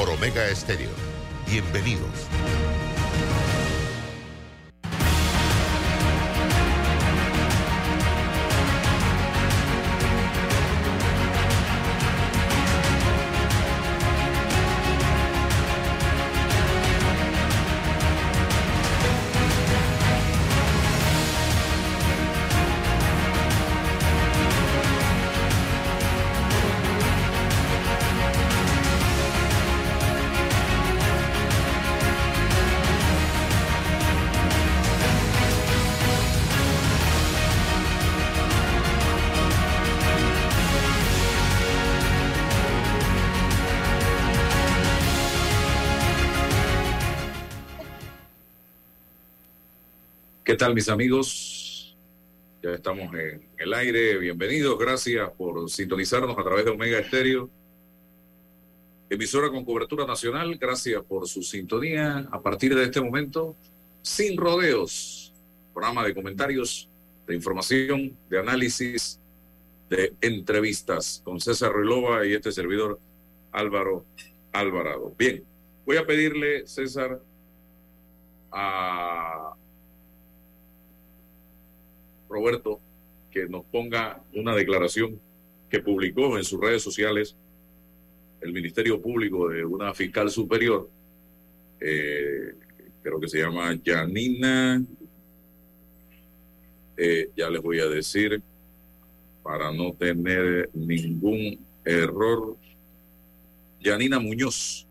[0.00, 0.88] por Omega Estéreo.
[1.46, 2.26] Bienvenidos.
[50.60, 51.96] Tal mis amigos?
[52.62, 54.18] Ya estamos en el aire.
[54.18, 54.78] Bienvenidos.
[54.78, 57.48] Gracias por sintonizarnos a través de Omega Estéreo.
[59.08, 60.58] Emisora con cobertura nacional.
[60.58, 62.28] Gracias por su sintonía.
[62.30, 63.56] A partir de este momento,
[64.02, 65.32] sin rodeos.
[65.72, 66.90] Programa de comentarios,
[67.26, 69.18] de información, de análisis,
[69.88, 73.00] de entrevistas con César Ruilova y este servidor
[73.50, 74.04] Álvaro
[74.52, 75.14] Alvarado.
[75.16, 75.42] Bien,
[75.86, 77.18] voy a pedirle, César,
[78.52, 79.54] a
[82.30, 82.80] Roberto,
[83.30, 85.20] que nos ponga una declaración
[85.68, 87.36] que publicó en sus redes sociales
[88.40, 90.88] el Ministerio Público de una fiscal superior,
[91.80, 92.54] eh,
[93.02, 94.82] creo que se llama Janina,
[96.96, 98.42] eh, ya les voy a decir,
[99.42, 102.56] para no tener ningún error,
[103.82, 104.86] Janina Muñoz.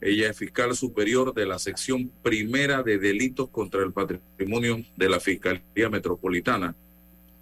[0.00, 5.18] Ella es fiscal superior de la sección primera de delitos contra el patrimonio de la
[5.18, 6.74] Fiscalía Metropolitana,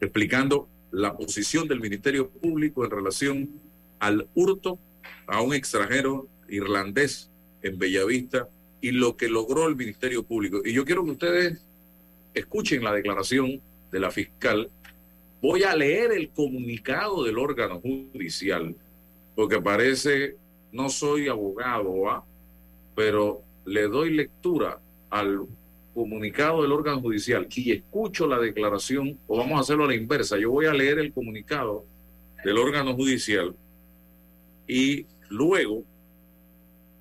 [0.00, 3.50] explicando la posición del Ministerio Público en relación
[3.98, 4.78] al hurto
[5.26, 7.30] a un extranjero irlandés
[7.62, 8.48] en Bellavista
[8.80, 10.62] y lo que logró el Ministerio Público.
[10.64, 11.62] Y yo quiero que ustedes
[12.32, 13.60] escuchen la declaración
[13.92, 14.70] de la fiscal.
[15.42, 18.74] Voy a leer el comunicado del órgano judicial,
[19.34, 20.36] porque parece,
[20.72, 22.24] no soy abogado, ¿ah?
[22.96, 24.80] Pero le doy lectura
[25.10, 25.46] al
[25.94, 30.38] comunicado del órgano judicial y escucho la declaración, o vamos a hacerlo a la inversa,
[30.38, 31.84] yo voy a leer el comunicado
[32.44, 33.54] del órgano judicial
[34.66, 35.84] y luego,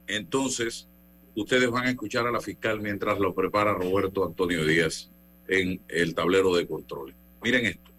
[0.07, 0.87] entonces,
[1.35, 5.09] ustedes van a escuchar a la fiscal mientras lo prepara Roberto Antonio Díaz
[5.47, 7.15] en el tablero de control.
[7.41, 7.94] Miren esto.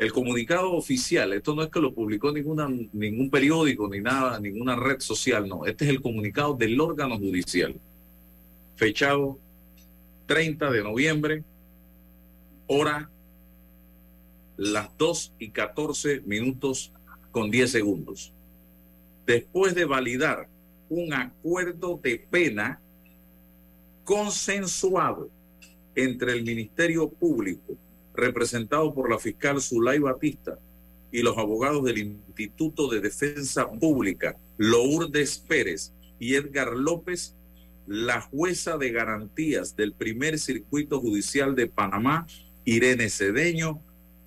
[0.00, 4.74] El comunicado oficial, esto no es que lo publicó ninguna, ningún periódico ni nada, ninguna
[4.74, 5.66] red social, no.
[5.66, 7.78] Este es el comunicado del órgano judicial,
[8.76, 9.38] fechado
[10.24, 11.44] 30 de noviembre,
[12.66, 13.10] hora
[14.56, 16.94] las 2 y 14 minutos
[17.30, 18.32] con 10 segundos.
[19.26, 20.48] Después de validar
[20.88, 22.80] un acuerdo de pena
[24.04, 25.28] consensuado
[25.94, 27.76] entre el Ministerio Público
[28.20, 30.58] representado por la fiscal Zulay Batista
[31.12, 37.34] y los abogados del Instituto de Defensa Pública, Lourdes Pérez y Edgar López,
[37.86, 42.26] la jueza de garantías del primer circuito judicial de Panamá,
[42.64, 43.80] Irene Cedeño,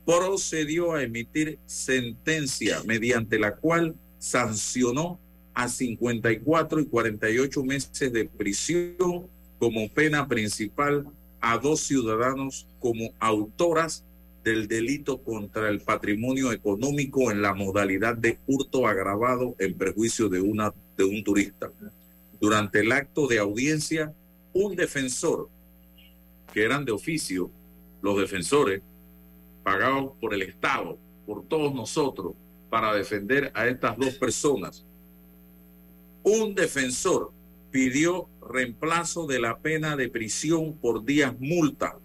[0.05, 5.19] procedió a emitir sentencia mediante la cual sancionó
[5.53, 9.27] a 54 y 48 meses de prisión
[9.59, 11.05] como pena principal
[11.43, 14.05] a dos ciudadanos como autoras
[14.45, 20.39] del delito contra el patrimonio económico en la modalidad de hurto agravado en perjuicio de,
[20.39, 21.69] una, de un turista.
[22.39, 24.13] Durante el acto de audiencia,
[24.53, 25.49] un defensor,
[26.53, 27.51] que eran de oficio,
[28.01, 28.81] los defensores,
[29.63, 32.35] pagados por el Estado, por todos nosotros,
[32.69, 34.85] para defender a estas dos personas,
[36.23, 37.33] un defensor
[37.73, 41.97] pidió reemplazo de la pena de prisión por días multa.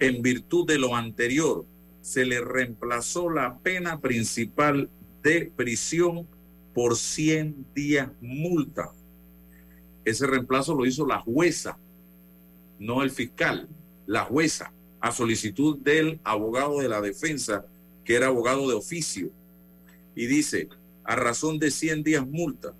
[0.00, 1.64] En virtud de lo anterior,
[2.02, 4.90] se le reemplazó la pena principal
[5.22, 6.26] de prisión
[6.74, 8.90] por 100 días multa.
[10.04, 11.78] Ese reemplazo lo hizo la jueza,
[12.80, 13.68] no el fiscal,
[14.06, 17.64] la jueza, a solicitud del abogado de la defensa,
[18.04, 19.30] que era abogado de oficio.
[20.16, 20.68] Y dice,
[21.04, 22.74] a razón de 100 días multa,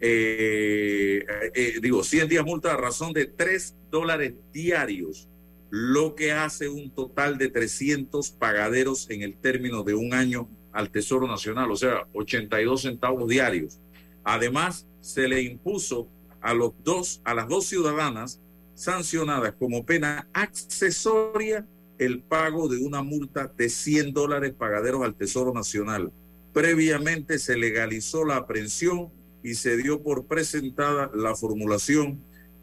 [0.00, 5.28] eh, eh, digo, 100 días multa a razón de 3 dólares diarios,
[5.70, 10.90] lo que hace un total de 300 pagaderos en el término de un año al
[10.90, 13.80] Tesoro Nacional, o sea, 82 centavos diarios.
[14.24, 16.08] Además, se le impuso
[16.40, 18.40] a, los dos, a las dos ciudadanas
[18.74, 21.66] sancionadas como pena accesoria
[21.98, 26.12] el pago de una multa de 100 dólares pagaderos al Tesoro Nacional.
[26.52, 29.10] Previamente se legalizó la aprehensión
[29.42, 32.20] y se dio por presentada la formulación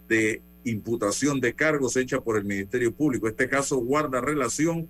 [0.07, 3.27] de imputación de cargos hecha por el Ministerio Público.
[3.27, 4.87] Este caso guarda relación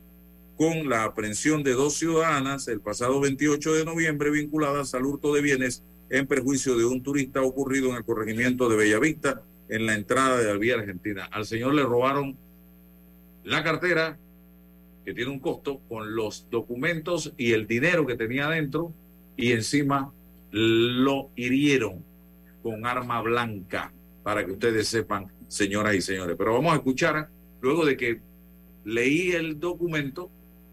[0.57, 5.41] con la aprehensión de dos ciudadanas el pasado 28 de noviembre vinculadas al hurto de
[5.41, 10.38] bienes en perjuicio de un turista ocurrido en el corregimiento de Bellavista en la entrada
[10.38, 11.25] de Alvía, Argentina.
[11.31, 12.38] Al señor le robaron
[13.44, 14.18] la cartera,
[15.03, 18.94] que tiene un costo, con los documentos y el dinero que tenía adentro,
[19.35, 20.13] y encima
[20.54, 22.06] lo hirieron
[22.62, 23.92] con arma blanca,
[24.22, 26.36] para que ustedes sepan, señoras y señores.
[26.38, 27.28] Pero vamos a escuchar,
[27.60, 28.22] luego de que
[28.86, 30.30] leí el documento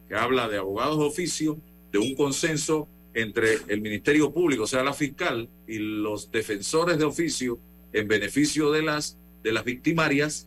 [0.07, 1.59] que habla de abogados de oficio,
[1.93, 7.05] de un consenso entre el Ministerio Público, o sea, la fiscal, y los defensores de
[7.05, 7.59] oficio
[7.93, 10.47] en beneficio de las, de las victimarias,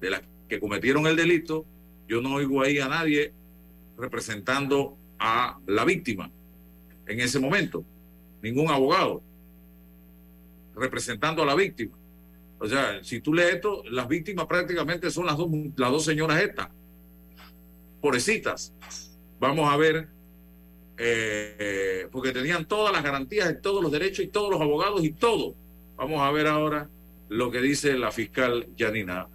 [0.00, 1.64] de las que cometieron el delito,
[2.08, 3.32] yo no oigo ahí a nadie
[3.96, 6.30] representando a la víctima
[7.06, 7.84] en ese momento,
[8.42, 9.22] ningún abogado
[10.74, 11.96] representando a la víctima.
[12.58, 16.42] O sea, si tú lees esto, las víctimas prácticamente son las dos, las dos señoras
[16.42, 16.68] estas,
[18.00, 18.72] pobrecitas.
[19.40, 20.08] Vamos a ver,
[20.96, 25.12] eh, porque tenían todas las garantías y todos los derechos y todos los abogados y
[25.12, 25.54] todo.
[25.96, 26.88] Vamos a ver ahora
[27.28, 29.26] lo que dice la fiscal Janina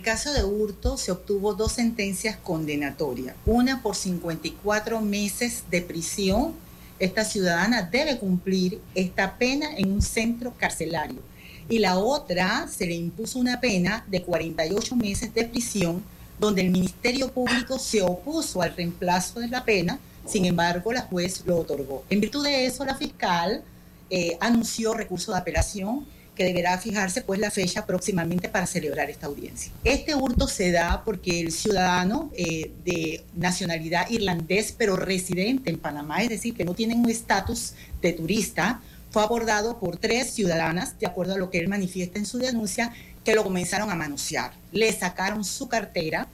[0.00, 6.54] el caso de hurto se obtuvo dos sentencias condenatorias, una por 54 meses de prisión.
[7.00, 11.22] Esta ciudadana debe cumplir esta pena en un centro carcelario.
[11.68, 16.04] Y la otra se le impuso una pena de 48 meses de prisión,
[16.38, 21.42] donde el Ministerio Público se opuso al reemplazo de la pena, sin embargo la juez
[21.46, 22.04] lo otorgó.
[22.10, 23.62] En virtud de eso, la fiscal
[24.10, 26.06] eh, anunció recurso de apelación
[26.40, 29.70] que deberá fijarse pues la fecha próximamente para celebrar esta audiencia.
[29.84, 36.22] Este hurto se da porque el ciudadano eh, de nacionalidad irlandés pero residente en Panamá,
[36.22, 41.06] es decir, que no tiene un estatus de turista, fue abordado por tres ciudadanas, de
[41.06, 42.90] acuerdo a lo que él manifiesta en su denuncia,
[43.22, 44.52] que lo comenzaron a manosear.
[44.72, 46.26] Le sacaron su cartera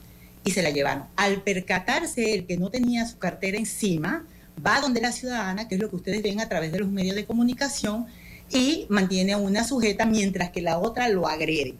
[0.45, 1.03] y se la llevaron.
[1.17, 4.25] Al percatarse él que no tenía su cartera encima,
[4.65, 7.17] va donde la ciudadana, que es lo que ustedes ven a través de los medios
[7.17, 8.05] de comunicación,
[8.51, 11.75] y mantiene a una sujeta mientras que la otra lo agrede.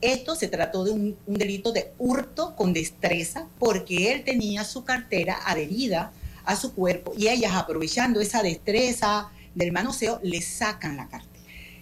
[0.00, 5.38] Esto se trató de un, delito de hurto con destreza porque él tenía su cartera
[5.44, 6.12] adherida
[6.44, 11.28] a su cuerpo y ellas aprovechando esa destreza del manoseo le sacan la cartera.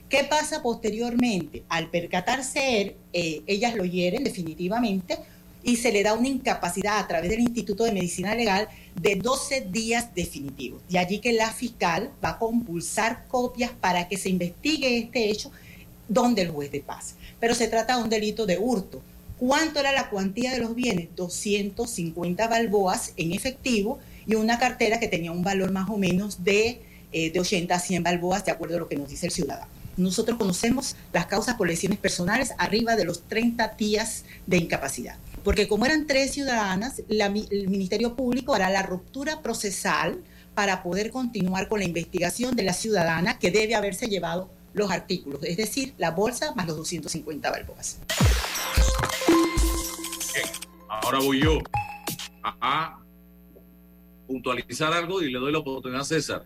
[0.09, 1.65] ¿Qué pasa posteriormente?
[1.69, 5.19] Al percatarse él, eh, ellas lo hieren definitivamente
[5.67, 9.63] y se le da una incapacidad a través del Instituto de Medicina Legal de 12
[9.63, 10.81] días definitivos.
[10.89, 15.51] De allí que la fiscal va a compulsar copias para que se investigue este hecho
[16.09, 17.17] donde el juez de paz.
[17.41, 19.03] Pero se trata de un delito de hurto.
[19.41, 21.09] ¿Cuánto era la cuantía de los bienes?
[21.17, 26.81] 250 balboas en efectivo y una cartera que tenía un valor más o menos de,
[27.11, 29.71] eh, de 80 a 100 balboas, de acuerdo a lo que nos dice el ciudadano.
[29.97, 35.69] Nosotros conocemos las causas por lesiones personales arriba de los 30 días de incapacidad porque
[35.69, 40.25] como eran tres ciudadanas, el Ministerio Público hará la ruptura procesal
[40.57, 45.45] para poder continuar con la investigación de la ciudadana que debe haberse llevado los artículos,
[45.45, 48.01] es decir, la bolsa más los 250 balboas.
[50.89, 51.61] Ahora voy yo
[52.43, 52.99] a,
[54.27, 56.45] puntualizar algo y le doy la oportunidad a César.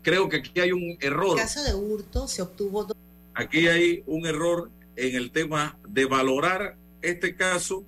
[0.00, 1.32] Creo que aquí hay un error.
[1.32, 2.86] En caso de hurto se obtuvo...
[3.34, 7.84] Aquí hay un error en el tema de valorar este caso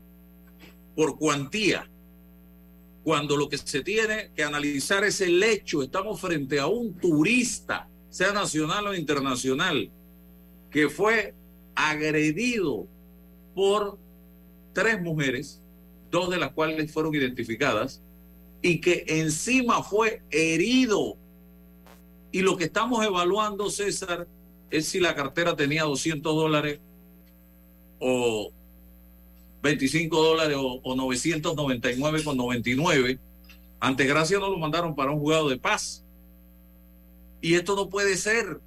[0.98, 1.88] por cuantía,
[3.04, 7.88] cuando lo que se tiene que analizar es el hecho, estamos frente a un turista,
[8.10, 9.92] sea nacional o internacional,
[10.72, 11.36] que fue
[11.76, 12.88] agredido
[13.54, 13.96] por
[14.72, 15.62] tres mujeres,
[16.10, 18.02] dos de las cuales fueron identificadas,
[18.60, 21.16] y que encima fue herido.
[22.32, 24.26] Y lo que estamos evaluando, César,
[24.68, 26.80] es si la cartera tenía 200 dólares
[28.00, 28.50] o
[29.62, 33.18] 25 dólares o, o 999 con 99.
[33.80, 36.04] Ante Gracia no lo mandaron para un juzgado de paz.
[37.40, 38.60] Y esto no puede ser,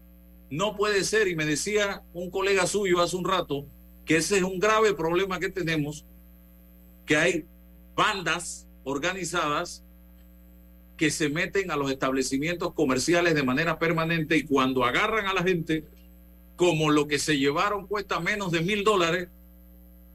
[0.49, 1.27] no puede ser.
[1.27, 3.65] Y me decía un colega suyo hace un rato
[4.05, 6.05] que ese es un grave problema que tenemos,
[7.05, 7.45] que hay
[7.95, 9.83] bandas organizadas
[10.97, 15.43] que se meten a los establecimientos comerciales de manera permanente y cuando agarran a la
[15.43, 15.83] gente,
[16.55, 19.29] como lo que se llevaron cuesta menos de mil dólares,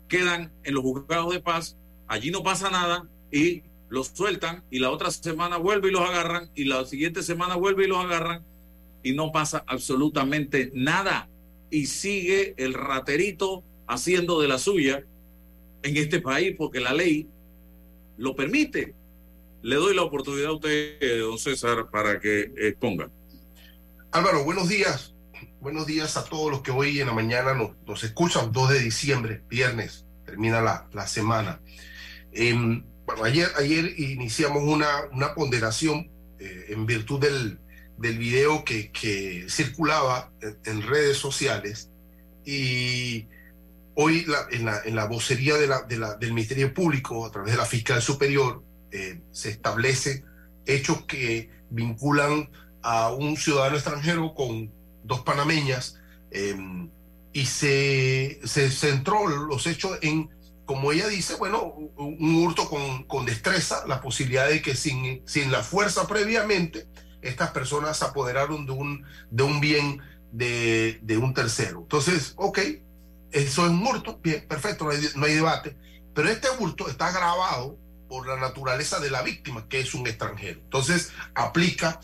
[0.09, 1.77] quedan en los juzgados de paz,
[2.09, 6.51] allí no pasa nada y los sueltan y la otra semana vuelve y los agarran
[6.55, 8.45] y la siguiente semana vuelve y los agarran
[9.03, 11.29] y no pasa absolutamente nada
[11.71, 15.05] y sigue el raterito haciendo de la suya
[15.83, 17.29] en este país porque la ley
[18.17, 18.95] lo permite.
[19.63, 23.11] Le doy la oportunidad a usted, don César, para que exponga.
[24.13, 25.16] Álvaro, buenos días.
[25.61, 28.53] Buenos días a todos los que hoy en la mañana nos, nos escuchan.
[28.53, 31.61] 2 de diciembre, viernes, termina la, la semana.
[32.31, 37.59] Em, bueno, ayer, ayer iniciamos una, una ponderación eh, en virtud del,
[37.97, 40.31] del video que, que circulaba
[40.65, 41.91] en, redes sociales
[42.45, 43.27] y
[43.95, 47.53] hoy en, la, en, la, vocería de la, de la, del Ministerio Público, a través
[47.53, 50.23] de la Fiscal Superior, eh, se establece
[50.67, 52.51] hechos que vinculan
[52.83, 54.76] a un ciudadano extranjero con
[55.07, 55.99] dos panameñas
[56.31, 56.91] em,
[57.33, 60.31] y se, se centró los hechos en
[60.67, 61.63] como ella dice, bueno,
[61.97, 66.89] un hurto con, con, destreza, la posibilidad de que sin, sin la fuerza previamente,
[67.23, 71.83] estas personas se apoderaron de un, de un bien de, de un tercero.
[71.83, 72.59] Entonces, ok,
[73.31, 75.77] eso es un hurto, bien, perfecto, no hay, no hay debate,
[76.15, 80.61] pero este hurto está grabado por la naturaleza de la víctima, que es un extranjero.
[80.61, 82.01] Entonces, aplica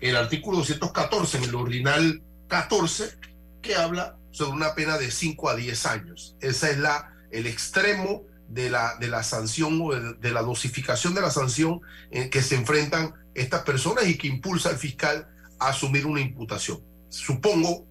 [0.00, 3.18] el artículo 214 en el ordinal 14,
[3.62, 6.36] que habla sobre una pena de 5 a 10 años.
[6.40, 11.20] Esa es la el extremo de la, de la sanción o de, la dosificación de
[11.20, 16.06] la sanción en que se enfrentan estas personas y que impulsa al fiscal a asumir
[16.06, 16.80] una imputación.
[17.08, 17.86] Supongo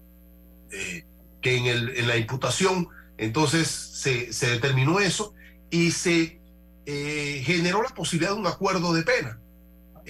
[0.70, 1.04] eh,
[1.42, 5.34] que en, el, en, la imputación entonces se, se determinó eso
[5.70, 6.40] y se
[6.86, 9.40] eh, generó la posibilidad de un acuerdo de pena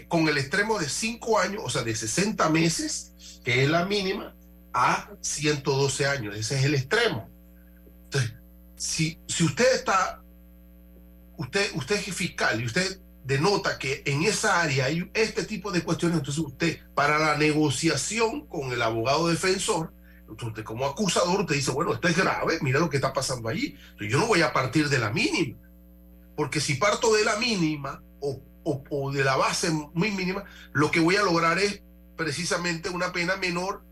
[0.09, 4.35] con el extremo de cinco años, o sea, de 60 meses, que es la mínima,
[4.73, 6.37] a 112 años.
[6.37, 7.31] Ese es el extremo.
[8.05, 8.35] Entonces,
[8.77, 10.23] si, si usted está,
[11.37, 15.83] usted, usted es fiscal y usted denota que en esa área hay este tipo de
[15.83, 19.93] cuestiones, entonces usted, para la negociación con el abogado defensor,
[20.29, 23.77] usted como acusador, usted dice, bueno, esto es grave, mira lo que está pasando allí.
[23.99, 25.59] yo no voy a partir de la mínima,
[26.37, 30.91] porque si parto de la mínima o, o, o de la base muy mínima, lo
[30.91, 31.83] que voy a lograr es
[32.17, 33.85] precisamente una pena menor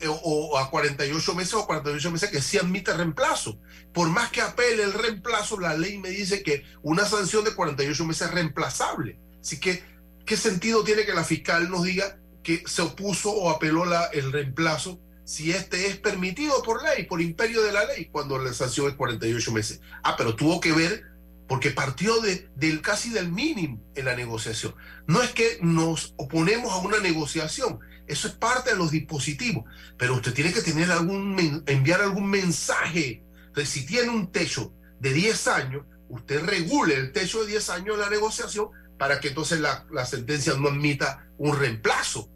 [0.00, 3.58] eh, o, a 48 meses o 48 meses que sí admite reemplazo.
[3.92, 8.04] Por más que apele el reemplazo, la ley me dice que una sanción de 48
[8.04, 9.18] meses es reemplazable.
[9.40, 9.82] Así que,
[10.26, 14.30] ¿qué sentido tiene que la fiscal nos diga que se opuso o apeló la, el
[14.30, 18.88] reemplazo si este es permitido por ley, por imperio de la ley, cuando la sanción
[18.88, 19.80] es 48 meses?
[20.02, 21.04] Ah, pero tuvo que ver
[21.48, 24.74] porque partió de, del casi del mínimo en la negociación.
[25.06, 29.64] No es que nos oponemos a una negociación, eso es parte de los dispositivos.
[29.96, 33.22] Pero usted tiene que tener algún, enviar algún mensaje.
[33.46, 37.96] Entonces, si tiene un techo de 10 años, usted regule el techo de 10 años
[37.96, 42.30] de la negociación para que entonces la, la sentencia no admita un reemplazo.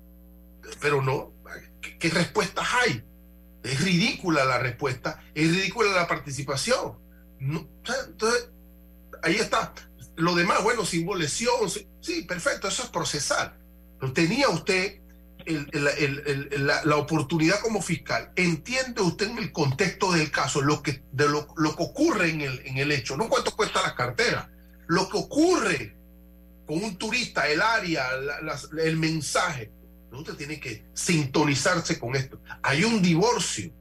[0.81, 1.33] Pero no,
[1.99, 3.05] ¿qué, respuestas hay?
[3.63, 6.99] Es ridícula la respuesta, es ridícula la participación.
[7.41, 8.51] Entonces,
[9.23, 9.73] ahí está.
[10.17, 13.59] Lo demás, bueno, si hubo lesión, sí, perfecto, eso es procesal.
[14.15, 15.01] Tenía usted
[16.85, 21.47] la, oportunidad como fiscal, ¿entiende usted en el contexto del caso lo que, de lo,
[21.47, 23.17] que ocurre en el, en el hecho?
[23.17, 24.51] No cuánto cuesta la cartera,
[24.87, 25.97] lo que ocurre
[26.67, 28.09] con un turista, el área,
[28.79, 29.73] el mensaje.
[30.13, 32.41] Usted tiene que sintonizarse con esto.
[32.63, 33.73] Hay un divorcio.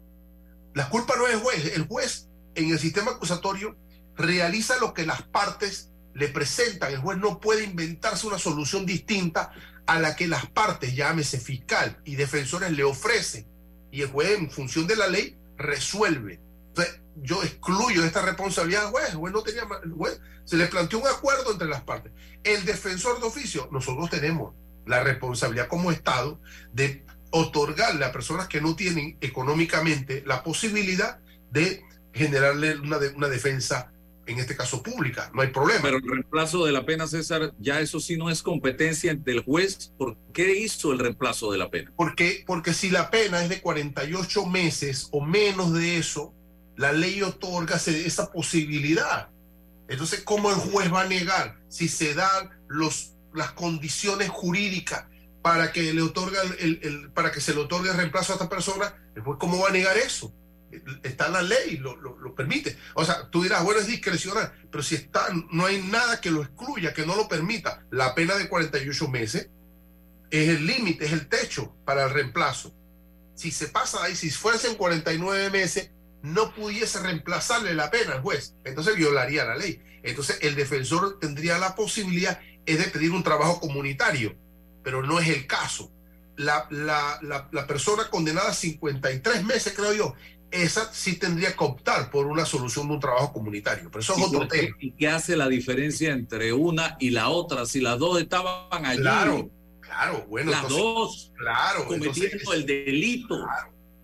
[0.73, 1.75] La culpa no es el juez.
[1.75, 3.77] El juez en el sistema acusatorio
[4.21, 6.93] realiza lo que las partes le presentan.
[6.93, 9.51] El juez no puede inventarse una solución distinta
[9.85, 13.47] a la que las partes, llámese fiscal y defensores, le ofrecen.
[13.91, 16.39] Y el juez, en función de la ley, resuelve.
[16.69, 19.09] Entonces, yo excluyo esta responsabilidad al juez.
[19.09, 19.63] El juez no tenía.
[19.83, 22.11] El juez, se le planteó un acuerdo entre las partes.
[22.43, 24.53] El defensor de oficio, nosotros tenemos
[24.85, 26.41] la responsabilidad como Estado
[26.73, 31.19] de otorgarle a personas que no tienen económicamente la posibilidad
[31.51, 33.90] de generarle una, una defensa
[34.27, 35.81] en este caso pública, no hay problema.
[35.81, 39.93] Pero el reemplazo de la pena, César, ya eso sí no es competencia del juez.
[39.97, 41.91] ¿Por qué hizo el reemplazo de la pena?
[41.95, 46.33] Porque, porque si la pena es de 48 meses o menos de eso,
[46.77, 49.29] la ley otorga esa posibilidad.
[49.87, 55.05] Entonces, ¿cómo el juez va a negar si se dan los, las condiciones jurídicas
[55.41, 58.49] para que le otorga el, el, para que se le otorgue el reemplazo a esta
[58.49, 58.95] persona?
[59.15, 60.33] El juez, ¿cómo va a negar eso?
[61.03, 62.77] Está la ley, lo, lo, permite.
[62.93, 66.41] O sea, tú dirás, bueno, es discrecional, pero si está, no hay nada que lo
[66.41, 67.85] excluya, que no lo permita.
[67.91, 69.49] La pena de 48 meses
[70.29, 72.73] es el límite, es el techo para el reemplazo.
[73.35, 78.55] Si se pasa ahí, si fuesen 49 meses, no pudiese reemplazarle la pena al juez.
[78.63, 79.81] Entonces violaría la ley.
[80.03, 84.35] Entonces el defensor tendría la posibilidad de pedir un trabajo comunitario,
[84.83, 85.91] pero no es el caso.
[86.37, 87.19] La, la,
[87.51, 90.15] la, persona condenada a 53 meses, creo yo,
[90.51, 93.89] esa sí tendría que optar por una solución de un trabajo comunitario.
[93.89, 94.75] Pero eso es otro tema.
[94.79, 97.65] ¿Y qué hace la diferencia entre una y la otra?
[97.65, 99.01] Si las dos estaban allí.
[99.01, 100.51] Claro, claro, bueno.
[100.51, 103.39] Las dos claro, cometiendo el delito.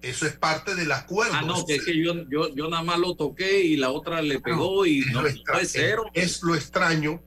[0.02, 1.34] eso es parte del acuerdo.
[1.36, 4.22] Ah, no, que es que yo, yo, yo nada más lo toqué y la otra
[4.22, 6.06] le pegó y no, es, cero.
[6.14, 7.22] Es, lo extraño.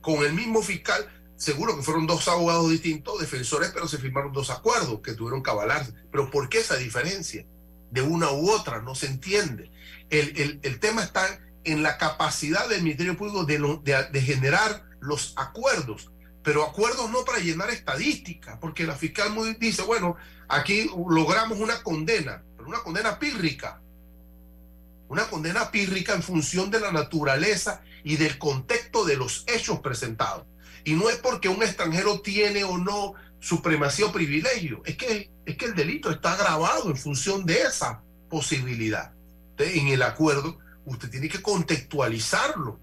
[0.00, 1.06] con el mismo fiscal,
[1.36, 5.50] seguro que fueron dos abogados distintos, defensores, pero se firmaron dos acuerdos que tuvieron que
[5.50, 5.92] avalarse.
[6.10, 7.44] Pero ¿por qué esa diferencia?
[7.96, 9.70] De una u otra, no se entiende.
[10.10, 13.58] El, el, tema está en la capacidad del Ministerio Público de,
[14.12, 16.12] de, generar los acuerdos,
[16.42, 22.44] pero acuerdos no para llenar estadísticas, porque la fiscal dice, bueno, aquí logramos una condena,
[22.54, 23.80] pero una condena pírrica,
[25.08, 30.44] una condena pírrica en función de la naturaleza y del contexto de los hechos presentados.
[30.84, 33.14] Y no es porque un extranjero tiene o no
[33.46, 34.82] supremacía o privilegio.
[34.84, 39.12] Es que, es que el delito está grabado en función de esa posibilidad.
[39.58, 42.80] en el acuerdo, usted tiene que contextualizarlo.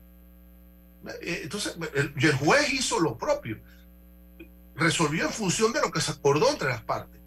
[1.22, 3.62] Eh, entonces, el, el juez hizo lo propio.
[4.76, 7.20] Resolvió en función de lo que se acordó entre las partes.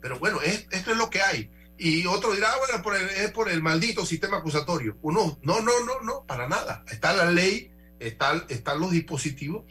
[0.00, 1.50] Pero bueno, esto es lo que hay.
[1.78, 4.98] Y otro dirá, ah, bueno, por es por el maldito sistema acusatorio.
[5.02, 6.84] Uno, no, no, no, no, para nada.
[6.90, 7.70] Está la ley,
[8.00, 9.64] está, están los dispositivos.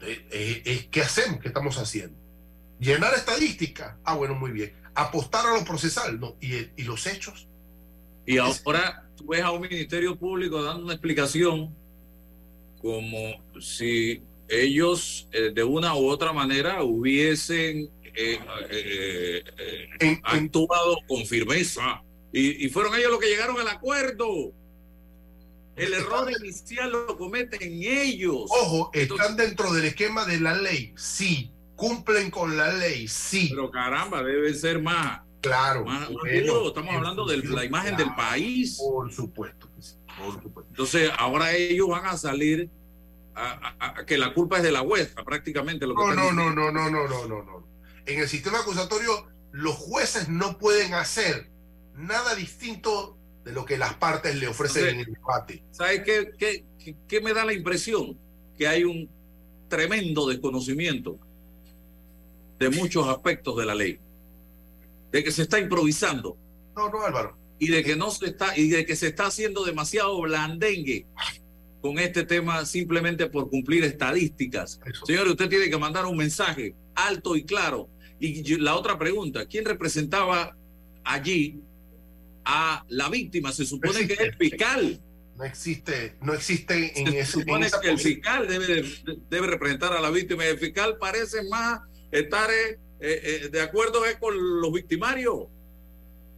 [0.00, 1.40] Eh, eh, ¿Qué hacemos?
[1.40, 2.25] ¿Qué estamos haciendo?
[2.78, 3.98] Llenar estadística.
[4.04, 4.72] Ah, bueno, muy bien.
[4.94, 6.20] Apostar a lo procesal.
[6.20, 6.36] No.
[6.40, 7.48] ¿Y, los hechos?
[8.26, 11.74] Y ahora tú ves a un ministerio público dando una explicación
[12.80, 18.40] como si ellos eh, de una u otra manera hubiesen eh,
[18.70, 22.02] eh, actuado con firmeza.
[22.32, 24.52] Y, y, fueron ellos los que llegaron al acuerdo.
[25.76, 28.44] El error inicial lo cometen ellos.
[28.48, 33.48] Ojo, están dentro del esquema de la ley, sí, cumplen con la ley, sí.
[33.50, 35.20] Pero caramba, debe ser más.
[35.40, 35.84] Claro.
[36.66, 38.78] Estamos hablando de la imagen del país.
[38.78, 40.70] Por supuesto, por supuesto.
[40.70, 42.68] Entonces, ahora ellos van a salir
[43.34, 45.86] a, que la culpa es de la jueza, prácticamente.
[45.86, 47.68] Lo que no, no, no, no, no, no, no, no, no.
[48.06, 51.50] En el sistema acusatorio, los jueces no pueden hacer
[51.94, 55.62] nada distinto de lo que las partes le ofrecen en el debate.
[55.70, 58.18] ¿Sabes qué, qué, qué me da la impresión?
[58.56, 59.08] Que hay un
[59.68, 61.18] tremendo desconocimiento
[62.58, 63.98] de muchos aspectos de la ley.
[65.12, 66.36] De que se está improvisando.
[66.74, 67.36] No, no, Álvaro.
[67.58, 71.06] Y de que no se está, y de que se está haciendo demasiado blandengue
[71.80, 74.80] con este tema simplemente por cumplir estadísticas.
[75.06, 77.88] Señor, usted tiene que mandar un mensaje alto y claro.
[78.18, 80.56] Y la otra pregunta, ¿quién representaba
[81.04, 81.60] allí
[82.44, 83.52] a la víctima?
[83.52, 85.00] Se supone que es el fiscal.
[85.36, 88.84] No existe, no existe en Se supone que el fiscal debe,
[89.28, 92.78] debe representar a la víctima y el fiscal parece más estar eh,
[93.44, 95.46] eh, de acuerdo con los victimarios,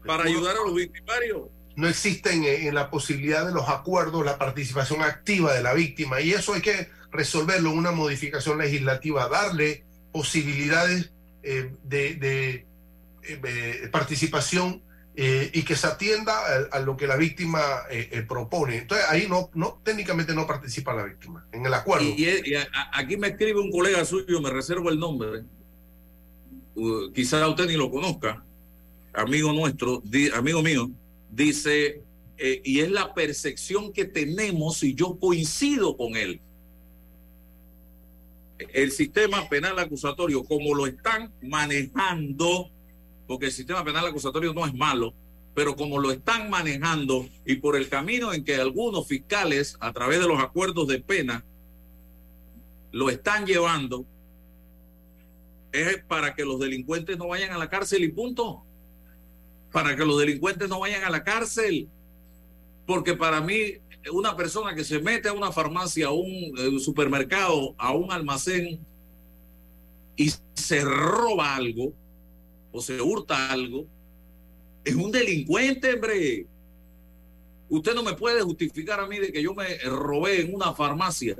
[0.05, 1.43] para ayudar a los victimarios.
[1.77, 6.21] No existen eh, en la posibilidad de los acuerdos la participación activa de la víctima
[6.21, 12.67] y eso hay que resolverlo en una modificación legislativa, darle posibilidades de,
[13.93, 14.83] participación
[15.15, 16.35] y que se atienda
[16.71, 17.61] a, lo que la víctima
[18.27, 18.79] propone.
[18.79, 22.05] Entonces ahí no, no, técnicamente no participa la víctima en el acuerdo.
[22.05, 22.27] y
[22.93, 25.45] aquí me escribe un colega suyo, me reservo el nombre,
[27.15, 28.45] quizás usted ni lo conozca,
[29.13, 30.03] amigo nuestro,
[30.35, 30.91] amigo mío,
[31.31, 32.03] dice,
[32.37, 36.41] eh, y es la percepción que tenemos y yo coincido con él.
[38.73, 42.71] El sistema penal acusatorio, como lo están manejando,
[43.27, 45.15] porque el sistema penal acusatorio no es malo,
[45.55, 50.21] pero como lo están manejando y por el camino en que algunos fiscales, a través
[50.21, 51.45] de los acuerdos de pena,
[52.93, 54.07] lo están llevando,
[55.73, 58.65] es para que los delincuentes no vayan a la cárcel y punto.
[59.73, 61.89] Para que los delincuentes no vayan a la cárcel.
[62.87, 63.75] Porque para mí,
[64.13, 68.81] una persona que se mete a una farmacia, a un eh, supermercado, a un almacén
[70.17, 71.93] y se roba algo
[72.73, 73.87] o se hurta algo,
[74.85, 76.47] es un delincuente, hombre.
[77.69, 81.37] Usted no me puede justificar a mí de que yo me robé en una farmacia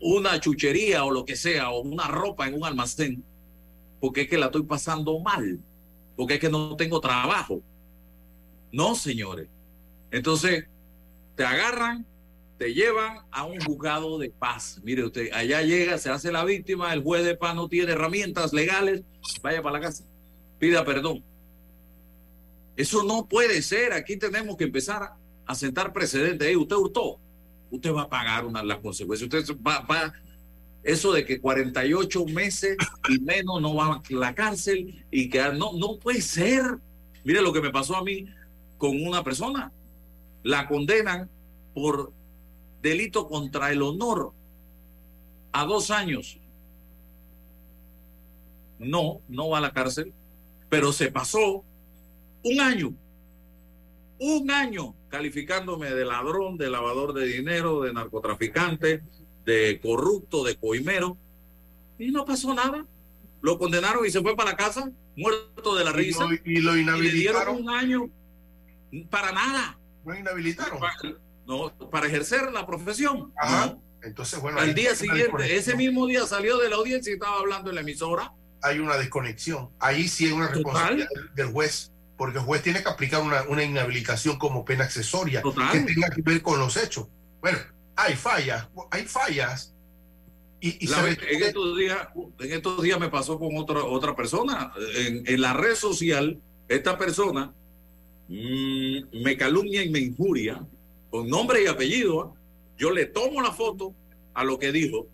[0.00, 3.24] una chuchería o lo que sea, o una ropa en un almacén,
[4.00, 5.60] porque es que la estoy pasando mal,
[6.16, 7.62] porque es que no tengo trabajo.
[8.72, 9.48] No, señores.
[10.10, 10.66] Entonces,
[11.36, 12.06] te agarran
[12.58, 14.80] te llevan a un juzgado de paz.
[14.82, 18.52] Mire usted, allá llega, se hace la víctima, el juez de paz no tiene herramientas
[18.52, 19.02] legales,
[19.42, 20.04] vaya para la casa,
[20.58, 21.24] pida perdón.
[22.76, 23.92] Eso no puede ser.
[23.92, 25.12] Aquí tenemos que empezar
[25.46, 26.56] a sentar precedentes.
[26.56, 27.20] usted hurtó,
[27.74, 29.32] usted va a pagar una, las consecuencias.
[29.32, 30.12] Usted va, va,
[30.82, 32.76] eso de que 48 meses
[33.08, 36.78] y menos no va a la cárcel y que no, no puede ser.
[37.24, 38.26] Mire lo que me pasó a mí
[38.78, 39.72] con una persona.
[40.42, 41.30] La condenan
[41.74, 42.12] por
[42.82, 44.32] delito contra el honor
[45.52, 46.38] a dos años.
[48.78, 50.12] No, no va a la cárcel,
[50.68, 51.64] pero se pasó
[52.42, 52.92] un año,
[54.24, 59.02] un año calificándome de ladrón, de lavador de dinero, de narcotraficante,
[59.44, 61.18] de corrupto, de coimero,
[61.98, 62.86] y no pasó nada.
[63.42, 66.26] Lo condenaron y se fue para la casa, muerto de la risa.
[66.44, 67.56] Y lo, inhabilitaron.
[67.56, 68.10] un año
[69.10, 69.78] para nada.
[70.06, 70.80] Lo inhabilitaron.
[71.46, 73.30] no, para ejercer la profesión.
[73.36, 73.76] Ajá.
[74.02, 74.58] Entonces, bueno.
[74.58, 77.82] Al día siguiente, ese mismo día salió de la audiencia y estaba hablando en la
[77.82, 78.32] emisora.
[78.62, 79.68] Hay una desconexión.
[79.78, 83.64] Ahí sí hay una responsabilidad del juez porque el juez tiene que aplicar una, una
[83.64, 87.08] inhabilitación como pena accesoria que tenga que ver con los hechos.
[87.40, 87.58] Bueno,
[87.96, 89.72] hay fallas, hay fallas.
[90.60, 94.72] Y, en, estos días, en estos días me pasó con otra, otra persona.
[94.96, 97.52] En, en la red social, esta persona
[98.28, 100.64] mmm, me calumnia y me injuria
[101.10, 102.34] con nombre y apellido.
[102.78, 103.94] Yo le tomo la foto
[104.32, 105.06] a lo que dijo.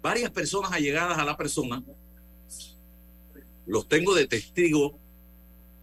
[0.00, 1.82] Varias personas allegadas a la persona
[3.66, 4.99] los tengo de testigo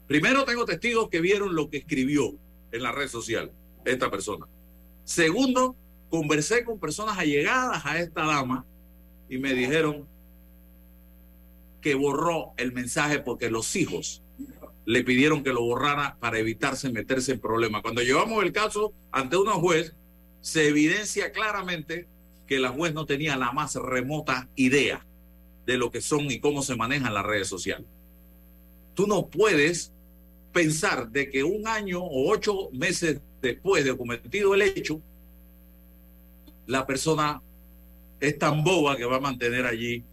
[0.08, 2.34] Primero tengo testigos que vieron lo que escribió
[2.72, 3.52] en la red social
[3.86, 4.48] esta persona.
[5.04, 5.76] Segundo,
[6.10, 8.66] conversé con personas allegadas a esta dama
[9.30, 10.08] y me dijeron
[11.82, 14.24] que borró el mensaje porque los hijos
[14.86, 17.82] le pidieron que lo borrara para evitarse meterse en problemas.
[17.82, 19.94] Cuando llevamos el caso ante una juez,
[20.40, 22.08] se evidencia claramente
[22.48, 25.06] que la juez no tenía la más remota idea
[25.66, 27.86] de lo que son y cómo se manejan las redes sociales.
[28.94, 29.92] Tú no puedes
[30.58, 35.00] pensar de que un año o ocho meses después de cometido el hecho,
[36.66, 37.44] la persona
[38.20, 40.04] es tan boba que va a mantener allí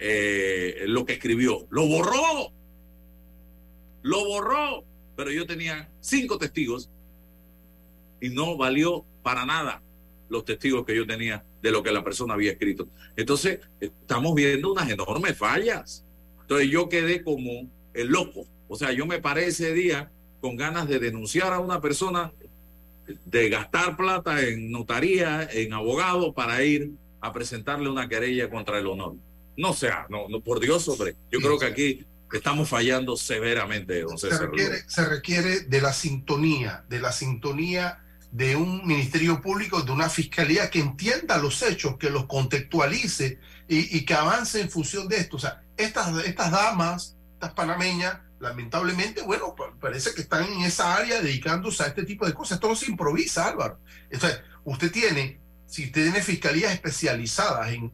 [0.00, 1.68] eh, lo que escribió.
[1.70, 2.50] Lo borró.
[4.02, 4.82] Lo borró.
[5.14, 6.90] Pero yo tenía cinco testigos
[8.20, 9.80] y no valió para nada
[10.28, 12.88] los testigos que yo tenía de lo que la persona había escrito.
[13.14, 16.04] Entonces, estamos viendo unas enormes fallas.
[16.40, 20.88] Entonces yo quedé como el loco o sea, yo me paré ese día con ganas
[20.88, 22.32] de denunciar a una persona,
[23.26, 28.86] de gastar plata en notaría, en abogado, para ir a presentarle una querella contra el
[28.86, 29.16] honor.
[29.58, 31.16] No sea, no, no por Dios, hombre.
[31.30, 36.82] Yo creo que aquí estamos fallando severamente, don Se requiere, se requiere de la sintonía,
[36.88, 37.98] de la sintonía
[38.30, 43.98] de un ministerio público, de una fiscalía que entienda los hechos, que los contextualice y,
[43.98, 45.36] y que avance en función de esto.
[45.36, 51.22] O sea, estas, estas damas, estas panameñas, lamentablemente, bueno, parece que están en esa área
[51.22, 52.56] dedicándose a este tipo de cosas.
[52.56, 53.78] Esto no se improvisa, Álvaro.
[54.10, 57.92] Entonces, usted tiene, si usted tiene fiscalías especializadas en,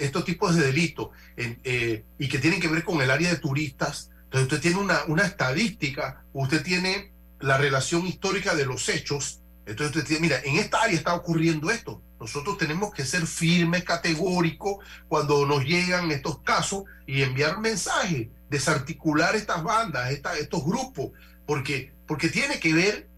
[0.00, 4.10] estos tipos de delitos eh, y que tienen que ver con el área de turistas,
[4.24, 9.40] entonces usted tiene una, una estadística, usted tiene la relación histórica de los hechos.
[9.64, 12.02] Entonces usted tiene, mira, en esta área está ocurriendo esto.
[12.20, 19.36] Nosotros tenemos que ser firmes, categóricos cuando nos llegan estos casos y enviar mensajes desarticular
[19.36, 21.12] estas bandas, estos grupos,
[21.46, 23.08] porque, porque tiene que ver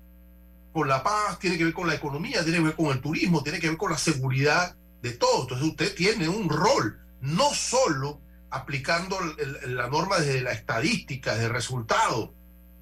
[0.73, 3.43] con la paz, tiene que ver con la economía, tiene que ver con el turismo,
[3.43, 5.43] tiene que ver con la seguridad de todo.
[5.43, 9.19] Entonces usted tiene un rol, no solo aplicando
[9.67, 12.35] la norma desde la estadística, del resultado,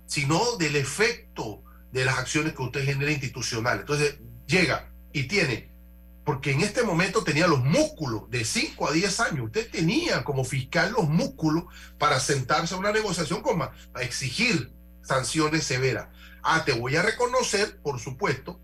[0.06, 3.80] sino del efecto de las acciones que usted genera institucional.
[3.80, 5.69] Entonces llega y tiene
[6.24, 9.46] porque en este momento tenía los músculos de 5 a 10 años.
[9.46, 11.64] Usted tenía como fiscal los músculos
[11.98, 16.08] para sentarse a una negociación con a exigir sanciones severas.
[16.42, 18.60] Ah, te voy a reconocer, por supuesto,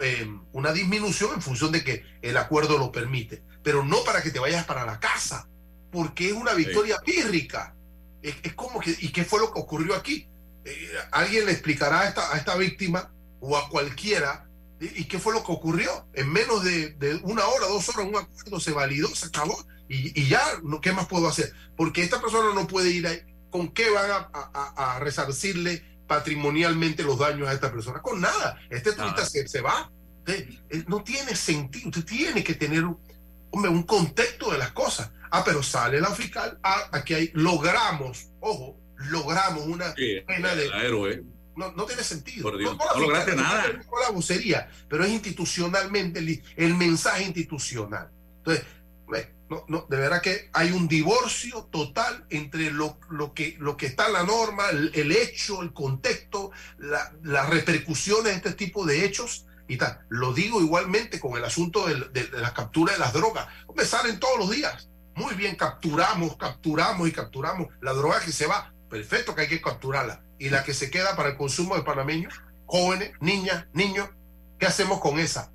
[0.00, 4.30] em, una disminución en función de que el acuerdo lo permite, pero no para que
[4.30, 5.48] te vayas para la casa,
[5.90, 7.74] porque es una victoria pírrica.
[8.22, 10.28] Es, como que, ¿y qué fue lo que ocurrió aquí?
[10.64, 14.47] Eh, ¿Alguien le explicará a esta, a esta víctima o a cualquiera
[14.80, 16.06] ¿Y qué fue lo que ocurrió?
[16.14, 19.56] En menos de, una hora, dos horas, un acuerdo se validó, se acabó.
[19.88, 20.42] Y, ya,
[20.82, 21.52] ¿qué más puedo hacer?
[21.76, 23.20] Porque esta persona no puede ir ahí.
[23.50, 28.00] ¿Con qué van a, resarcirle patrimonialmente los daños a esta persona?
[28.02, 28.60] Con nada.
[28.70, 29.90] Este turista se, va.
[30.26, 31.88] Eh, no tiene sentido.
[31.88, 32.84] Usted tiene que tener
[33.50, 35.10] hombre, un contexto de las cosas.
[35.30, 36.58] Ah, pero sale la fiscal.
[36.62, 38.78] Ah, aquí hay, logramos, ojo,
[39.10, 39.94] logramos una
[40.26, 40.68] pena de
[41.58, 42.44] no, no tiene sentido.
[42.44, 43.66] Por Dios, no, no lograste nada.
[43.72, 48.10] No la vocería, pero es institucionalmente el, el mensaje institucional.
[48.38, 48.64] Entonces,
[49.50, 53.86] no, no, de verdad que hay un divorcio total entre lo, lo, que, lo que
[53.86, 58.84] está en la norma, el, el hecho, el contexto, la, las repercusiones de este tipo
[58.84, 60.04] de hechos y tal.
[60.10, 63.48] Lo digo igualmente con el asunto de, de, de la captura de las drogas.
[63.74, 64.90] Me salen todos los días.
[65.14, 68.74] Muy bien, capturamos, capturamos y capturamos la droga que se va.
[68.90, 70.22] Perfecto que hay que capturarla.
[70.38, 72.34] Y la que se queda para el consumo de panameños,
[72.66, 74.08] jóvenes, niñas, niños,
[74.58, 75.50] ¿qué hacemos con esa?